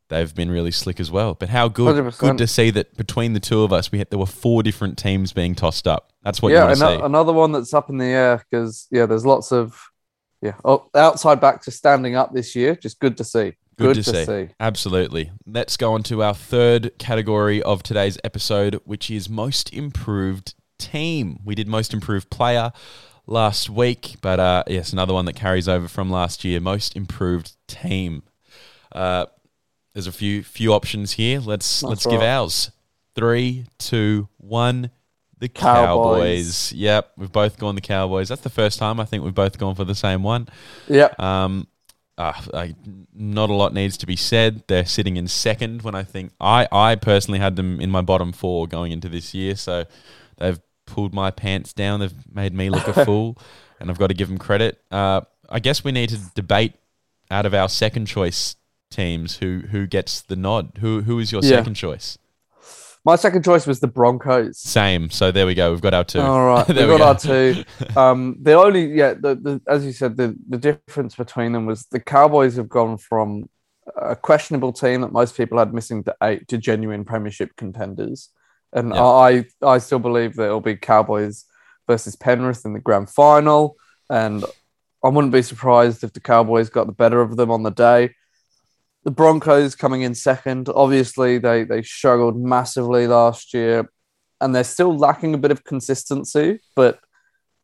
they've 0.10 0.34
been 0.34 0.52
really 0.52 0.72
slick 0.72 1.00
as 1.00 1.12
well. 1.12 1.34
But 1.34 1.50
how 1.50 1.68
good 1.68 1.96
100%. 1.96 2.20
good 2.20 2.38
to 2.38 2.48
see 2.48 2.70
that 2.72 2.96
between 2.98 3.34
the 3.34 3.40
two 3.40 3.64
of 3.64 3.74
us, 3.74 3.92
we 3.92 4.00
had, 4.00 4.10
there 4.10 4.20
were 4.20 4.26
four 4.26 4.64
different 4.64 4.98
teams 4.98 5.34
being 5.34 5.56
tossed 5.56 5.88
up. 5.88 6.12
That's 6.24 6.42
what 6.42 6.50
you 6.50 6.56
yeah, 6.56 6.66
want 6.66 6.78
to 6.78 6.86
ano- 6.86 6.98
see. 6.98 7.06
another 7.06 7.34
one 7.34 7.52
that's 7.52 7.74
up 7.74 7.90
in 7.90 7.98
the 7.98 8.06
air 8.06 8.44
because 8.50 8.88
yeah, 8.92 9.06
there's 9.06 9.26
lots 9.26 9.52
of 9.52 9.80
yeah, 10.42 10.54
oh, 10.64 10.90
outside 10.94 11.42
backs 11.42 11.68
are 11.68 11.72
standing 11.72 12.16
up 12.16 12.34
this 12.34 12.56
year. 12.56 12.76
Just 12.76 13.00
good 13.00 13.18
to 13.18 13.24
see. 13.24 13.54
Good, 13.78 13.96
to, 13.96 14.26
see. 14.26 14.50
Absolutely. 14.60 15.32
Let's 15.46 15.76
go 15.76 15.94
on 15.94 16.04
to 16.04 16.24
our 16.24 16.34
third 16.34 16.98
category 16.98 17.62
of 17.62 17.84
today's 17.84 18.18
episode, 18.24 18.80
which 18.86 19.12
is 19.12 19.30
most 19.30 19.74
improved 19.74 20.54
team. 20.78 21.40
We 21.44 21.56
did 21.56 21.68
most 21.68 21.94
improved 21.94 22.30
player 22.30 22.72
last 23.28 23.70
week, 23.70 24.16
but 24.22 24.40
uh, 24.40 24.64
yes, 24.68 24.94
another 24.94 25.14
one 25.14 25.26
that 25.26 25.36
carries 25.36 25.68
over 25.68 25.90
from 25.90 26.10
last 26.10 26.46
year. 26.46 26.62
Most 26.62 26.96
improved 26.96 27.54
team. 27.68 28.24
Uh, 28.94 29.26
there's 29.96 30.08
a 30.08 30.12
few 30.12 30.44
few 30.44 30.74
options 30.74 31.14
here. 31.14 31.40
Let's 31.40 31.80
That's 31.80 31.90
let's 31.90 32.06
give 32.06 32.22
ours. 32.22 32.70
Three, 33.16 33.66
two, 33.80 34.28
one. 34.38 34.92
The 35.40 35.48
Cowboys. 35.50 35.88
Cowboys. 35.88 36.74
Yep, 36.74 37.12
we've 37.18 37.32
both 37.32 37.58
gone 37.58 37.76
the 37.76 37.82
Cowboys. 37.82 38.30
That's 38.30 38.42
the 38.42 38.50
first 38.50 38.78
time 38.78 39.00
I 39.00 39.06
think 39.06 39.24
we've 39.24 39.34
both 39.34 39.58
gone 39.58 39.74
for 39.76 39.84
the 39.86 39.96
same 39.96 40.22
one. 40.22 40.48
Yeah, 40.88 41.10
Um, 41.18 41.68
uh, 42.18 42.34
I, 42.54 42.76
not 43.14 43.50
a 43.50 43.54
lot 43.54 43.74
needs 43.74 43.98
to 43.98 44.06
be 44.06 44.16
said. 44.16 44.64
They're 44.68 44.86
sitting 44.86 45.18
in 45.18 45.28
second 45.28 45.82
when 45.82 45.96
I 45.96 46.04
think 46.04 46.32
I, 46.40 46.68
I 46.72 46.96
personally 46.96 47.40
had 47.40 47.56
them 47.58 47.80
in 47.82 47.90
my 47.92 48.02
bottom 48.02 48.32
four 48.32 48.68
going 48.68 48.92
into 48.92 49.10
this 49.10 49.34
year. 49.34 49.56
So 49.56 49.86
they've 50.38 50.60
pulled 50.86 51.14
my 51.14 51.32
pants 51.32 51.74
down. 51.74 52.00
They've 52.00 52.14
made 52.34 52.54
me 52.54 52.70
look 52.70 52.88
a 52.88 53.06
fool, 53.06 53.38
and 53.80 53.90
I've 53.90 54.00
got 54.00 54.08
to 54.08 54.14
give 54.14 54.28
them 54.30 54.38
credit. 54.38 54.82
Uh, 54.92 55.22
I 55.50 55.60
guess 55.60 55.84
we 55.84 55.92
need 55.92 56.10
to 56.10 56.20
debate 56.36 56.74
out 57.30 57.46
of 57.46 57.54
our 57.54 57.68
second 57.70 58.06
choice 58.06 58.56
teams 58.96 59.38
who 59.38 59.62
who 59.72 59.88
gets 59.88 60.22
the 60.22 60.36
nod. 60.36 60.78
Who 60.82 61.02
who 61.02 61.20
is 61.20 61.32
your 61.32 61.42
Yeah. 61.44 61.58
second 61.58 61.76
choice? 61.76 62.18
my 63.08 63.16
second 63.16 63.44
choice 63.44 63.68
was 63.68 63.80
the 63.82 63.88
Broncos. 63.88 64.58
Same. 64.58 65.12
So 65.12 65.32
there 65.32 65.46
we 65.46 65.54
go. 65.54 65.70
We've 65.72 65.80
got 65.90 65.94
our 65.94 66.04
two. 66.04 66.20
All 66.22 66.44
right, 66.48 66.66
There 66.76 66.88
we 66.88 66.94
we 66.94 66.98
got 67.00 67.22
go. 67.22 67.30
our 67.32 67.54
two. 67.54 67.64
Um, 67.96 68.38
the 68.42 68.54
only 68.54 68.86
yeah, 69.02 69.14
the, 69.14 69.36
the 69.36 69.62
as 69.68 69.86
you 69.86 69.92
said, 69.92 70.18
the 70.18 70.36
the 70.50 70.58
difference 70.58 71.14
between 71.16 71.52
them 71.54 71.66
was 71.68 71.86
the 71.92 72.00
Cowboys 72.00 72.56
have 72.56 72.68
gone 72.70 72.98
from 72.98 73.48
a 73.96 74.16
questionable 74.16 74.74
team 74.74 75.02
that 75.02 75.12
most 75.12 75.38
people 75.38 75.60
had 75.60 75.72
missing 75.74 76.04
to 76.06 76.16
eight 76.24 76.48
to 76.48 76.58
genuine 76.58 77.06
Premiership 77.06 77.56
contenders, 77.56 78.30
and 78.74 78.90
Yeah. 78.90 79.04
I 79.04 79.46
I 79.62 79.78
still 79.78 80.00
believe 80.00 80.36
that 80.38 80.46
it'll 80.46 80.60
be 80.74 80.76
Cowboys 80.76 81.46
versus 81.88 82.16
Penrith 82.16 82.66
in 82.66 82.74
the 82.74 82.80
grand 82.88 83.10
final, 83.12 83.78
and 84.10 84.44
I 85.04 85.10
wouldn't 85.10 85.32
be 85.40 85.44
surprised 85.44 86.04
if 86.04 86.14
the 86.14 86.20
Cowboys 86.32 86.72
got 86.72 86.88
the 86.88 87.00
better 87.04 87.22
of 87.22 87.38
them 87.38 87.52
on 87.52 87.62
the 87.62 87.70
day. 87.90 88.16
The 89.06 89.12
Broncos 89.12 89.76
coming 89.76 90.02
in 90.02 90.14
second. 90.16 90.68
Obviously, 90.74 91.38
they 91.38 91.64
they 91.64 91.82
struggled 91.84 92.36
massively 92.40 93.08
last 93.08 93.54
year, 93.54 93.90
and 94.42 94.54
they're 94.54 94.64
still 94.64 94.98
lacking 94.98 95.34
a 95.34 95.38
bit 95.38 95.52
of 95.52 95.64
consistency. 95.64 96.60
But 96.76 97.00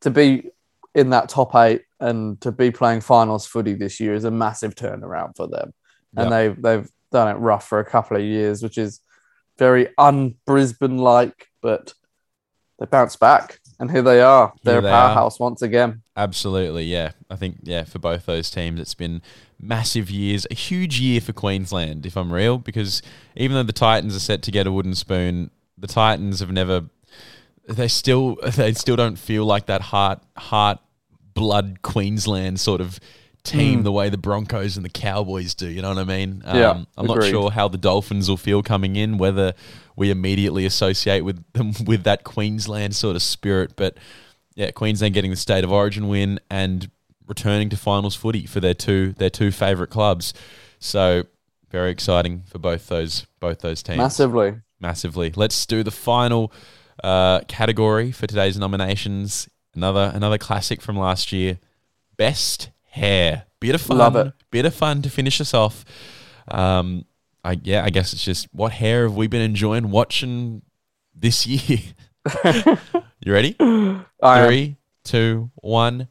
to 0.02 0.10
be 0.10 0.50
in 0.94 1.10
that 1.10 1.28
top 1.28 1.54
eight 1.54 1.82
and 2.00 2.40
to 2.42 2.52
be 2.52 2.70
playing 2.70 3.00
finals 3.00 3.46
footy 3.46 3.74
this 3.74 3.98
year 4.00 4.14
is 4.14 4.24
a 4.24 4.30
massive 4.30 4.74
turnaround 4.74 5.36
for 5.36 5.46
them. 5.48 5.72
And 6.16 6.30
Yeah. 6.30 6.36
they've 6.36 6.62
they've 6.62 6.90
done 7.10 7.28
it 7.28 7.38
rough 7.40 7.66
for 7.68 7.78
a 7.80 7.84
couple 7.84 8.16
of 8.16 8.22
years, 8.22 8.62
which 8.62 8.78
is 8.78 9.00
very 9.58 9.88
un 9.98 10.34
Brisbane 10.46 10.98
like, 10.98 11.48
but 11.60 11.92
they 12.78 12.86
bounce 12.86 13.16
back. 13.16 13.58
And 13.80 13.90
here 13.90 14.02
they 14.02 14.20
are. 14.20 14.52
They're 14.62 14.80
they 14.80 14.88
a 14.88 14.92
are. 14.92 15.08
powerhouse 15.08 15.40
once 15.40 15.60
again. 15.62 16.02
Absolutely, 16.16 16.84
yeah. 16.84 17.12
I 17.28 17.34
think 17.36 17.56
yeah, 17.64 17.82
for 17.84 17.98
both 17.98 18.26
those 18.26 18.48
teams, 18.50 18.78
it's 18.80 18.94
been 18.94 19.22
massive 19.62 20.10
years, 20.10 20.46
a 20.50 20.54
huge 20.54 21.00
year 21.00 21.20
for 21.20 21.32
Queensland, 21.32 22.04
if 22.04 22.16
I'm 22.16 22.32
real, 22.32 22.58
because 22.58 23.00
even 23.36 23.54
though 23.54 23.62
the 23.62 23.72
Titans 23.72 24.14
are 24.14 24.20
set 24.20 24.42
to 24.42 24.50
get 24.50 24.66
a 24.66 24.72
wooden 24.72 24.94
spoon, 24.94 25.50
the 25.78 25.86
Titans 25.86 26.40
have 26.40 26.50
never. 26.50 26.82
They 27.68 27.88
still 27.88 28.36
they 28.56 28.72
still 28.74 28.96
don't 28.96 29.16
feel 29.16 29.44
like 29.44 29.66
that 29.66 29.80
heart 29.80 30.20
heart 30.36 30.78
blood 31.34 31.80
Queensland 31.82 32.60
sort 32.60 32.80
of 32.80 32.98
team 33.44 33.80
Mm. 33.80 33.84
the 33.84 33.92
way 33.92 34.08
the 34.08 34.18
Broncos 34.18 34.76
and 34.76 34.84
the 34.84 34.90
Cowboys 34.90 35.54
do. 35.54 35.68
You 35.68 35.82
know 35.82 35.88
what 35.88 35.98
I 35.98 36.04
mean? 36.04 36.42
Um, 36.44 36.56
Yeah, 36.58 36.84
I'm 36.96 37.06
not 37.06 37.24
sure 37.24 37.50
how 37.50 37.66
the 37.68 37.78
Dolphins 37.78 38.28
will 38.28 38.36
feel 38.36 38.62
coming 38.62 38.94
in, 38.96 39.18
whether 39.18 39.54
we 39.96 40.10
immediately 40.10 40.64
associate 40.64 41.22
with 41.22 41.42
them 41.54 41.72
with 41.86 42.04
that 42.04 42.22
Queensland 42.24 42.94
sort 42.94 43.16
of 43.16 43.22
spirit, 43.22 43.72
but 43.76 43.96
yeah, 44.54 44.70
Queensland 44.70 45.14
getting 45.14 45.30
the 45.30 45.36
state 45.36 45.64
of 45.64 45.72
origin 45.72 46.08
win 46.08 46.38
and 46.50 46.90
returning 47.32 47.70
to 47.70 47.76
finals 47.78 48.14
footy 48.14 48.44
for 48.44 48.60
their 48.60 48.74
two 48.74 49.12
their 49.12 49.30
two 49.30 49.50
favourite 49.50 49.90
clubs. 49.90 50.34
So 50.78 51.24
very 51.70 51.90
exciting 51.90 52.42
for 52.46 52.58
both 52.58 52.88
those 52.88 53.26
both 53.40 53.60
those 53.60 53.82
teams. 53.82 53.96
Massively. 53.96 54.56
Massively. 54.78 55.32
Let's 55.34 55.64
do 55.64 55.82
the 55.82 55.90
final 55.90 56.52
uh, 57.02 57.40
category 57.48 58.12
for 58.12 58.26
today's 58.26 58.58
nominations. 58.58 59.48
Another 59.74 60.12
another 60.14 60.36
classic 60.36 60.82
from 60.82 60.98
last 60.98 61.32
year. 61.32 61.58
Best 62.18 62.70
hair. 62.90 63.46
Bit 63.60 63.76
of 63.76 63.80
fun. 63.80 63.96
Love 63.96 64.16
it. 64.16 64.34
Bit 64.50 64.66
of 64.66 64.74
fun 64.74 65.00
to 65.02 65.08
finish 65.08 65.40
us 65.40 65.54
off. 65.54 65.84
Um, 66.48 67.06
I 67.42 67.58
yeah, 67.62 67.82
I 67.82 67.88
guess 67.88 68.12
it's 68.12 68.24
just 68.24 68.48
what 68.52 68.72
hair 68.72 69.04
have 69.04 69.16
we 69.16 69.26
been 69.26 69.40
enjoying 69.40 69.90
watching 69.90 70.60
this 71.14 71.46
year? 71.46 71.78
you 73.24 73.32
ready? 73.32 73.56
I 73.58 74.40
am 74.40 74.46
Three, 74.46 74.76
two, 75.04 75.50
one. 75.54 76.08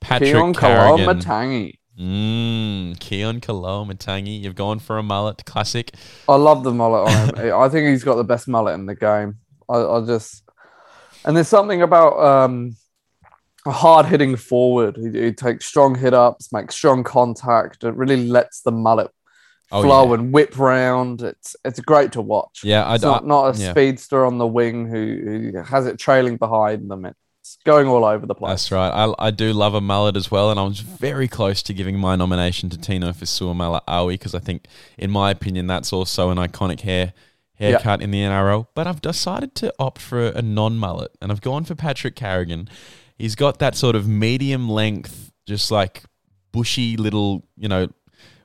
Patrick 0.00 0.32
Keaon. 0.32 1.72
Mmm, 1.98 2.96
Keaon 2.96 3.40
Matangi. 3.86 4.40
You've 4.40 4.54
gone 4.54 4.78
for 4.78 4.96
a 4.98 5.02
mullet 5.02 5.44
classic. 5.44 5.94
I 6.28 6.36
love 6.36 6.64
the 6.64 6.72
mullet 6.72 7.08
on 7.12 7.36
him. 7.36 7.54
I 7.54 7.68
think 7.68 7.88
he's 7.88 8.04
got 8.04 8.14
the 8.14 8.24
best 8.24 8.48
mullet 8.48 8.74
in 8.74 8.86
the 8.86 8.94
game. 8.94 9.36
I, 9.68 9.76
I 9.78 10.06
just 10.06 10.42
and 11.24 11.36
there's 11.36 11.48
something 11.48 11.82
about 11.82 12.18
um, 12.18 12.76
a 13.66 13.70
hard 13.70 14.06
hitting 14.06 14.36
forward. 14.36 14.96
He, 14.96 15.10
he 15.26 15.32
takes 15.32 15.66
strong 15.66 15.94
hit 15.94 16.14
ups, 16.14 16.52
makes 16.52 16.74
strong 16.74 17.04
contact. 17.04 17.84
It 17.84 17.94
really 17.94 18.26
lets 18.28 18.62
the 18.62 18.72
mullet 18.72 19.10
Oh, 19.72 19.82
flow 19.82 20.08
yeah. 20.08 20.14
and 20.14 20.32
whip 20.32 20.58
round. 20.58 21.22
It's 21.22 21.54
it's 21.64 21.78
great 21.78 22.10
to 22.12 22.20
watch. 22.22 22.62
Yeah, 22.64 22.84
I 22.84 22.94
It's 22.96 23.02
don't. 23.04 23.24
not, 23.24 23.46
not 23.46 23.56
a 23.56 23.58
yeah. 23.60 23.70
speedster 23.70 24.24
on 24.26 24.38
the 24.38 24.46
wing 24.46 24.86
who, 24.88 25.52
who 25.52 25.62
has 25.62 25.86
it 25.86 25.96
trailing 25.96 26.38
behind 26.38 26.90
them. 26.90 27.04
It's 27.54 27.64
going 27.64 27.88
all 27.88 28.04
over 28.04 28.26
the 28.26 28.34
place. 28.34 28.50
That's 28.50 28.72
right. 28.72 28.90
I, 28.90 29.12
I 29.18 29.30
do 29.30 29.52
love 29.52 29.74
a 29.74 29.80
mullet 29.80 30.16
as 30.16 30.30
well, 30.30 30.50
and 30.50 30.60
I 30.60 30.64
was 30.64 30.80
very 30.80 31.26
close 31.26 31.62
to 31.64 31.74
giving 31.74 31.98
my 31.98 32.14
nomination 32.16 32.70
to 32.70 32.78
Tino 32.78 33.12
Fa'asuamaleaui 33.12 34.14
because 34.14 34.34
I 34.34 34.38
think, 34.38 34.66
in 34.96 35.10
my 35.10 35.30
opinion, 35.30 35.66
that's 35.66 35.92
also 35.92 36.30
an 36.30 36.38
iconic 36.38 36.80
hair 36.80 37.12
haircut 37.60 38.00
in 38.00 38.10
the 38.10 38.20
NRL, 38.20 38.66
but 38.74 38.86
I've 38.86 39.02
decided 39.02 39.54
to 39.56 39.72
opt 39.78 40.00
for 40.00 40.28
a 40.28 40.42
non 40.42 40.78
mullet 40.78 41.12
and 41.20 41.30
I've 41.30 41.42
gone 41.42 41.64
for 41.64 41.74
Patrick 41.74 42.16
Carrigan. 42.16 42.68
He's 43.16 43.34
got 43.34 43.58
that 43.58 43.76
sort 43.76 43.96
of 43.96 44.08
medium 44.08 44.68
length, 44.68 45.30
just 45.46 45.70
like 45.70 46.04
bushy 46.52 46.96
little, 46.96 47.44
you 47.56 47.68
know, 47.68 47.88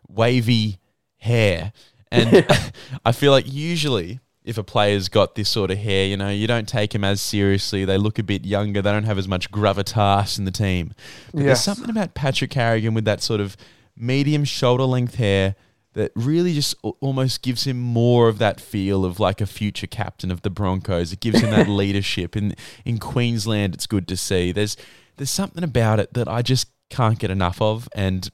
wavy 0.08 0.80
hair. 1.18 1.72
And 2.12 2.45
I 3.06 3.14
feel 3.14 3.32
like 3.32 3.51
usually 3.51 4.20
if 4.46 4.60
a 4.60 4.64
player's 4.64 5.10
got 5.10 5.34
this 5.34 5.50
sort 5.50 5.72
of 5.72 5.80
hair, 5.80 6.06
you 6.06 6.16
know, 6.16 6.30
you 6.30 6.46
don't 6.46 6.70
take 6.70 6.93
him 6.93 7.04
as 7.04 7.20
seriously. 7.20 7.84
They 7.84 7.98
look 7.98 8.20
a 8.20 8.24
bit 8.24 8.46
younger. 8.46 8.80
They 8.82 8.91
don't 8.91 9.04
have 9.04 9.18
as 9.18 9.28
much 9.28 9.50
gravitas 9.52 10.38
in 10.38 10.46
the 10.46 10.52
team. 10.52 10.93
But 11.34 11.43
there's 11.46 11.62
something 11.62 11.89
about 11.89 12.14
Patrick 12.14 12.52
Carrigan 12.52 12.93
with 12.93 13.06
that 13.06 13.24
sort 13.24 13.41
of 13.41 13.58
medium 13.98 14.43
shoulder 14.43 14.84
length 14.84 15.16
hair 15.16 15.56
that 15.93 16.12
really 16.14 16.54
just 16.54 16.76
almost 17.00 17.41
gives 17.41 17.66
him 17.66 17.80
more 17.80 18.28
of 18.28 18.38
that 18.38 18.62
feel 18.62 19.04
of 19.04 19.20
like 19.20 19.41
a 19.41 19.48
future 19.48 19.88
captain 19.88 20.30
of 20.30 20.43
the 20.43 20.52
Broncos. 20.52 21.12
It 21.12 21.22
gives 21.22 21.39
him 21.39 21.50
that 21.50 21.68
leadership. 21.82 22.36
In 22.36 22.56
in 22.84 23.00
Queensland, 23.00 23.74
it's 23.74 23.88
good 23.88 24.08
to 24.10 24.18
see. 24.18 24.52
There's 24.52 24.78
there's 25.18 25.32
something 25.32 25.64
about 25.64 26.00
it 26.00 26.14
that 26.14 26.28
I 26.28 26.43
just 26.43 26.68
can't 26.89 27.18
get 27.18 27.32
enough 27.32 27.62
of. 27.62 27.89
And 27.96 28.30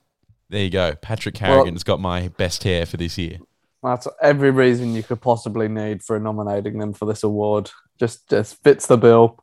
there 0.49 0.63
you 0.63 0.69
go. 0.71 0.95
Patrick 0.95 1.35
Carrigan's 1.35 1.83
got 1.85 2.01
my 2.01 2.27
best 2.29 2.63
hair 2.63 2.85
for 2.85 2.97
this 2.97 3.17
year. 3.17 3.37
That's 3.83 4.07
every 4.21 4.51
reason 4.51 4.93
you 4.93 5.03
could 5.03 5.21
possibly 5.21 5.67
need 5.67 6.03
for 6.03 6.19
nominating 6.19 6.77
them 6.77 6.93
for 6.93 7.05
this 7.05 7.23
award. 7.23 7.71
Just 7.99 8.29
just 8.29 8.61
fits 8.63 8.87
the 8.87 8.97
bill. 8.97 9.39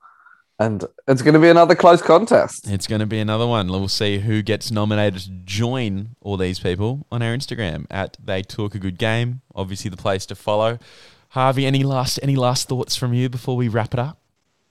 And 0.61 0.84
it's 1.07 1.22
going 1.22 1.34
to 1.34 1.41
be 1.41 1.49
another 1.49 1.76
close 1.76 2.03
contest. 2.03 2.68
It's 2.68 2.89
going 2.89 2.99
to 2.99 3.07
be 3.07 3.20
another 3.20 3.47
one. 3.47 3.68
We'll 3.68 3.86
see 3.86 4.18
who 4.18 4.43
gets 4.43 4.72
nominated 4.72 5.20
to 5.22 5.30
join 5.45 6.16
all 6.20 6.36
these 6.36 6.59
people 6.59 7.07
on 7.12 7.22
our 7.22 7.32
Instagram 7.32 7.86
at 7.93 8.16
They 8.22 8.43
Talk 8.43 8.74
a 8.74 8.80
Good 8.80 8.99
Game. 8.99 9.41
Obviously, 9.55 9.89
the 9.89 9.97
place 9.97 10.26
to 10.26 10.34
follow. 10.34 10.80
Harvey, 11.30 11.64
any 11.64 11.84
last 11.84 12.18
any 12.22 12.34
last 12.34 12.68
thoughts 12.68 12.97
from 12.97 13.14
you 13.14 13.28
before 13.28 13.57
we 13.57 13.68
wrap 13.68 13.95
it 13.95 14.01
up? 14.01 14.18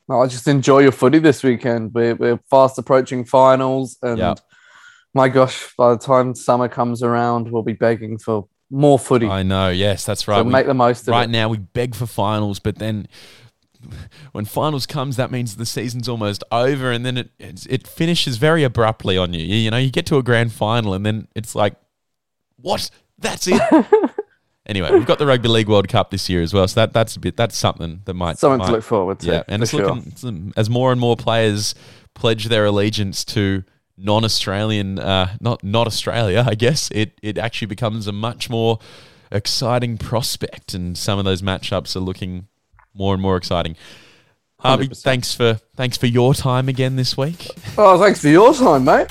No, 0.09 0.21
I 0.21 0.27
just 0.27 0.47
enjoy 0.47 0.79
your 0.79 0.91
footy 0.93 1.19
this 1.19 1.43
weekend. 1.43 1.93
We're, 1.93 2.15
we're 2.15 2.39
fast 2.49 2.77
approaching 2.77 3.23
finals. 3.25 3.97
And 4.01 4.17
Yep. 4.17 4.39
my 5.13 5.27
gosh, 5.29 5.73
by 5.77 5.91
the 5.91 5.97
time 5.97 6.33
summer 6.35 6.67
comes 6.69 7.03
around, 7.03 7.51
we'll 7.51 7.63
be 7.63 7.73
begging 7.73 8.17
for 8.17 8.47
more 8.69 8.99
footy. 8.99 9.27
I 9.27 9.43
know. 9.43 9.69
Yes, 9.69 10.05
that's 10.05 10.27
right. 10.27 10.37
so 10.37 10.43
We- 10.43 10.51
make 10.51 10.65
the 10.65 10.73
most 10.73 11.01
of 11.07 11.09
right 11.09 11.27
it. 11.29 11.31
now, 11.31 11.49
we 11.49 11.57
beg 11.57 11.95
for 11.95 12.05
finals, 12.05 12.59
but 12.59 12.77
then 12.79 13.07
when 14.31 14.45
finals 14.45 14.85
comes, 14.85 15.15
that 15.17 15.31
means 15.31 15.55
the 15.55 15.65
season's 15.65 16.09
almost 16.09 16.43
over, 16.51 16.91
and 16.91 17.05
then 17.05 17.17
it 17.17 17.29
it 17.39 17.87
finishes 17.87 18.37
very 18.37 18.63
abruptly 18.63 19.17
on 19.17 19.33
you. 19.33 19.39
You 19.45 19.71
know, 19.71 19.77
you 19.77 19.91
get 19.91 20.05
to 20.07 20.17
a 20.17 20.23
grand 20.23 20.51
final, 20.51 20.93
and 20.93 21.05
then 21.05 21.27
it's 21.35 21.55
like, 21.55 21.75
what? 22.57 22.89
That's 23.19 23.47
it. 23.47 23.61
anyway, 24.67 24.91
we've 24.91 25.05
got 25.05 25.17
the 25.19 25.25
Rugby 25.25 25.47
League 25.47 25.69
World 25.69 25.87
Cup 25.87 26.11
this 26.11 26.29
year 26.29 26.41
as 26.41 26.53
well, 26.53 26.67
so 26.67 26.81
that 26.81 26.93
that's 26.93 27.15
a 27.15 27.19
bit 27.19 27.35
that's 27.37 27.57
something 27.57 28.01
that 28.05 28.13
might 28.13 28.37
Something 28.37 28.59
might- 28.59 28.65
to 28.67 28.71
look 28.73 28.83
forward 28.83 29.19
to. 29.21 29.27
yeah, 29.27 29.43
and 29.47 29.61
it's 29.63 29.71
sure. 29.71 29.85
looking 29.85 30.11
it's, 30.11 30.23
um, 30.23 30.53
as 30.57 30.69
more 30.69 30.91
and 30.91 30.99
more 30.99 31.15
players 31.15 31.73
pledge 32.15 32.45
their 32.45 32.65
allegiance 32.65 33.23
to 33.25 33.63
non-Australian, 33.97 34.99
uh, 34.99 35.35
not 35.41 35.63
not 35.63 35.87
Australia. 35.87 36.45
I 36.47 36.55
guess 36.55 36.89
it 36.91 37.17
it 37.21 37.37
actually 37.37 37.67
becomes 37.67 38.07
a 38.07 38.11
much 38.11 38.49
more 38.49 38.79
exciting 39.31 39.97
prospect, 39.97 40.73
and 40.73 40.97
some 40.97 41.19
of 41.19 41.25
those 41.25 41.41
matchups 41.41 41.95
are 41.95 41.99
looking 41.99 42.47
more 42.93 43.13
and 43.13 43.21
more 43.21 43.37
exciting. 43.37 43.75
Harvey, 44.59 44.87
100%. 44.87 45.03
thanks 45.03 45.33
for 45.35 45.59
thanks 45.75 45.97
for 45.97 46.07
your 46.07 46.33
time 46.33 46.67
again 46.69 46.95
this 46.95 47.15
week, 47.15 47.47
Oh, 47.77 47.99
thanks 47.99 48.21
for 48.21 48.29
your 48.29 48.53
time, 48.53 48.85
mate. 48.85 49.07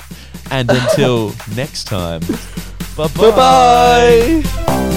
and 0.51 0.69
until 0.69 1.33
next 1.55 1.85
time, 1.85 2.21
bye 2.97 3.07
Bye 3.15 4.96